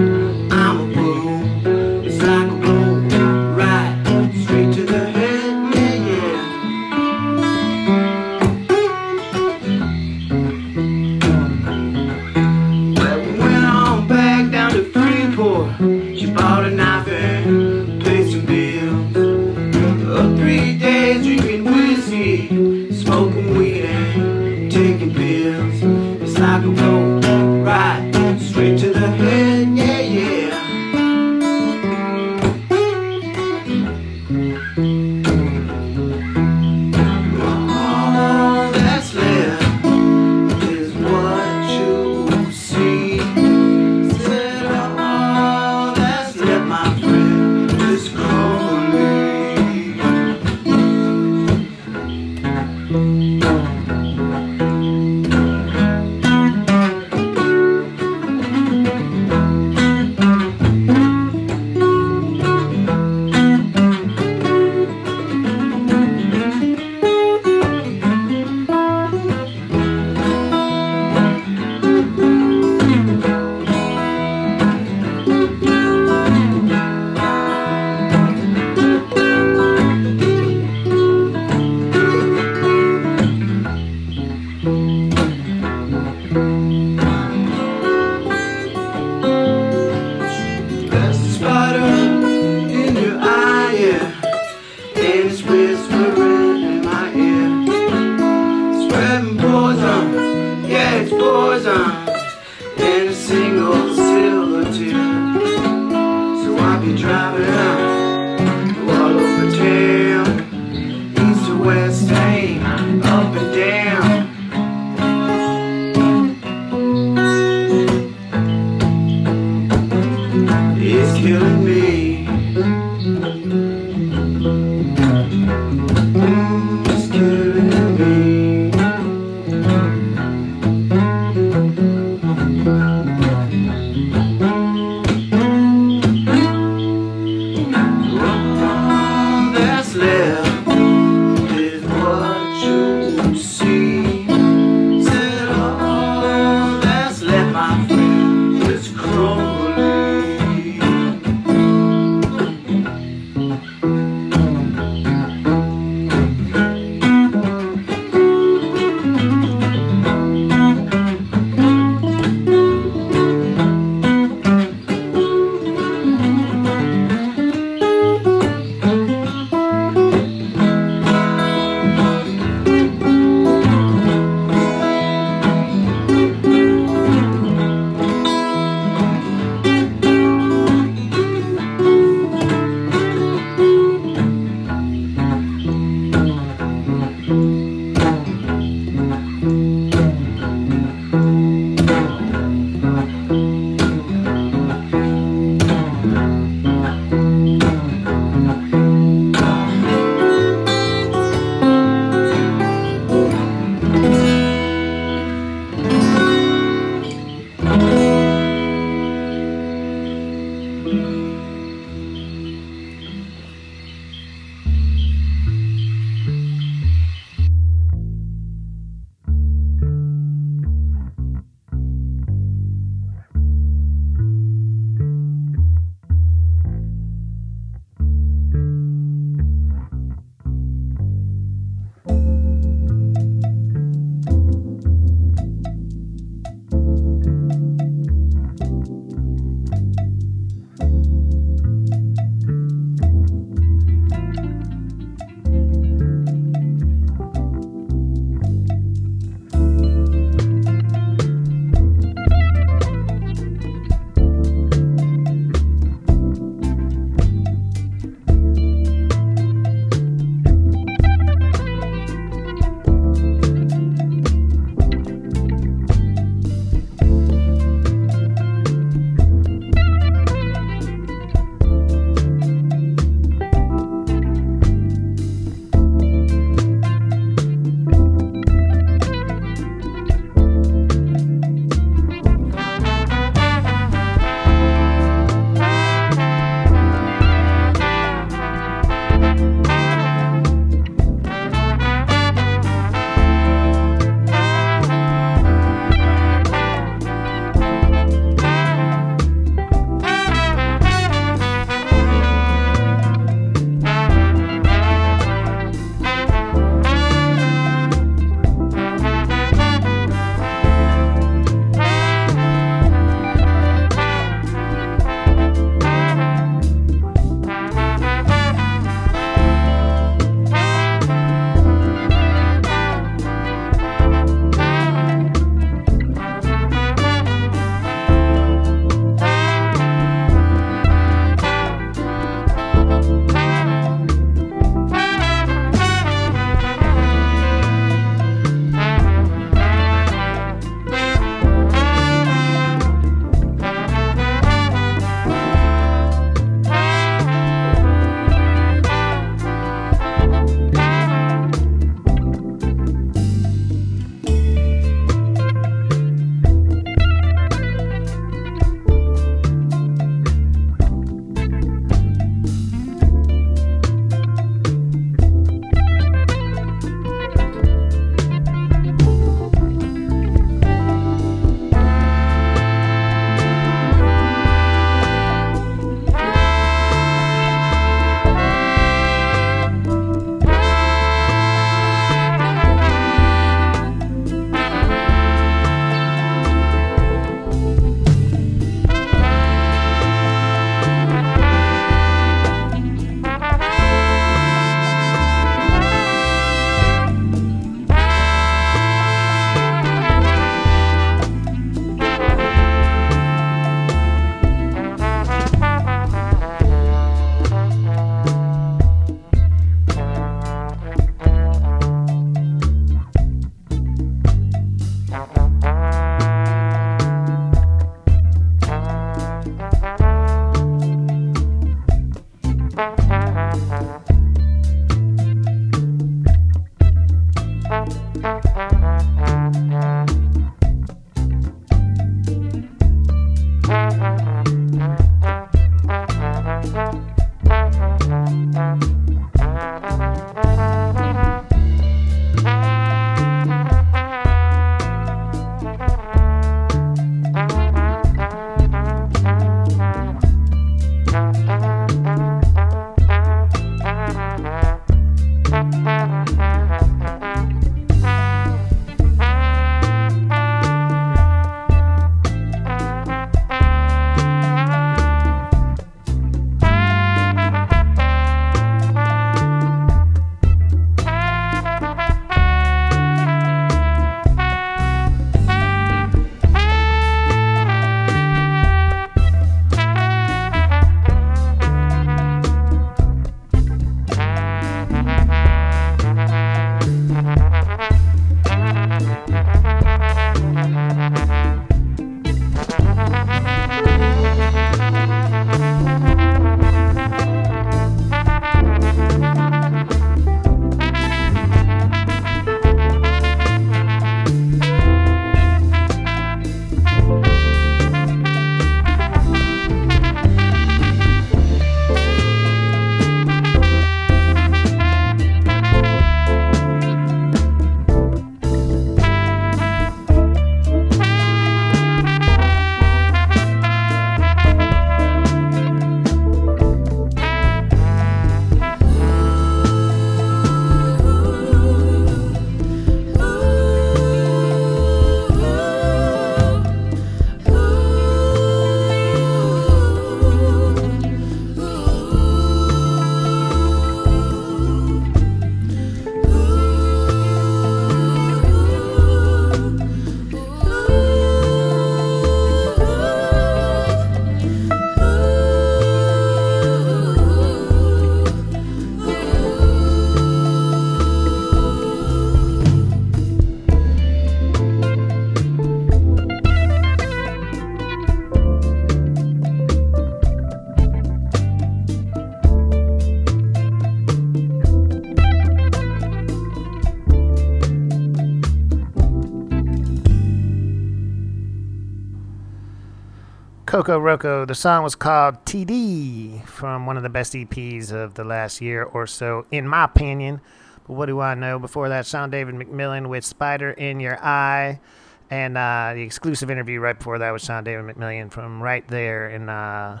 Coco 583.76 584.00
Roco. 584.00 584.46
The 584.48 584.54
song 584.54 584.84
was 584.84 584.94
called 584.94 585.44
TD 585.44 586.46
from 586.46 586.86
one 586.86 586.96
of 586.96 587.02
the 587.02 587.10
best 587.10 587.34
EPs 587.34 587.92
of 587.92 588.14
the 588.14 588.24
last 588.24 588.62
year 588.62 588.82
or 588.82 589.06
so, 589.06 589.44
in 589.50 589.68
my 589.68 589.84
opinion. 589.84 590.40
But 590.86 590.94
what 590.94 591.06
do 591.06 591.20
I 591.20 591.34
know? 591.34 591.58
Before 591.58 591.90
that, 591.90 592.06
Sean 592.06 592.30
David 592.30 592.54
McMillen 592.54 593.10
with 593.10 593.22
Spider 593.22 593.72
in 593.72 594.00
Your 594.00 594.18
Eye. 594.24 594.80
And 595.28 595.58
uh, 595.58 595.92
the 595.94 596.00
exclusive 596.00 596.50
interview 596.50 596.80
right 596.80 596.96
before 596.96 597.18
that 597.18 597.30
was 597.32 597.44
Sean 597.44 597.64
David 597.64 597.84
McMillen 597.84 598.32
from 598.32 598.62
right 598.62 598.88
there 598.88 599.28
in 599.28 599.50
uh, 599.50 600.00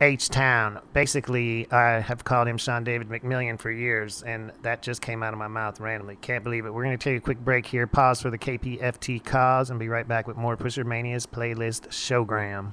H 0.00 0.30
Town. 0.30 0.80
Basically, 0.94 1.70
I 1.70 2.00
have 2.00 2.24
called 2.24 2.48
him 2.48 2.56
Sean 2.56 2.82
David 2.82 3.10
McMillian 3.10 3.60
for 3.60 3.70
years, 3.70 4.22
and 4.22 4.52
that 4.62 4.80
just 4.80 5.02
came 5.02 5.22
out 5.22 5.34
of 5.34 5.38
my 5.38 5.48
mouth 5.48 5.80
randomly. 5.80 6.16
Can't 6.22 6.42
believe 6.42 6.64
it. 6.64 6.72
We're 6.72 6.84
going 6.84 6.96
to 6.96 7.04
take 7.04 7.18
a 7.18 7.20
quick 7.20 7.40
break 7.40 7.66
here, 7.66 7.86
pause 7.86 8.22
for 8.22 8.30
the 8.30 8.38
KPFT 8.38 9.22
cause, 9.22 9.68
and 9.68 9.78
be 9.78 9.90
right 9.90 10.08
back 10.08 10.26
with 10.26 10.38
more 10.38 10.56
Pusher 10.56 10.84
Mania's 10.84 11.26
playlist 11.26 11.88
showgram. 11.88 12.72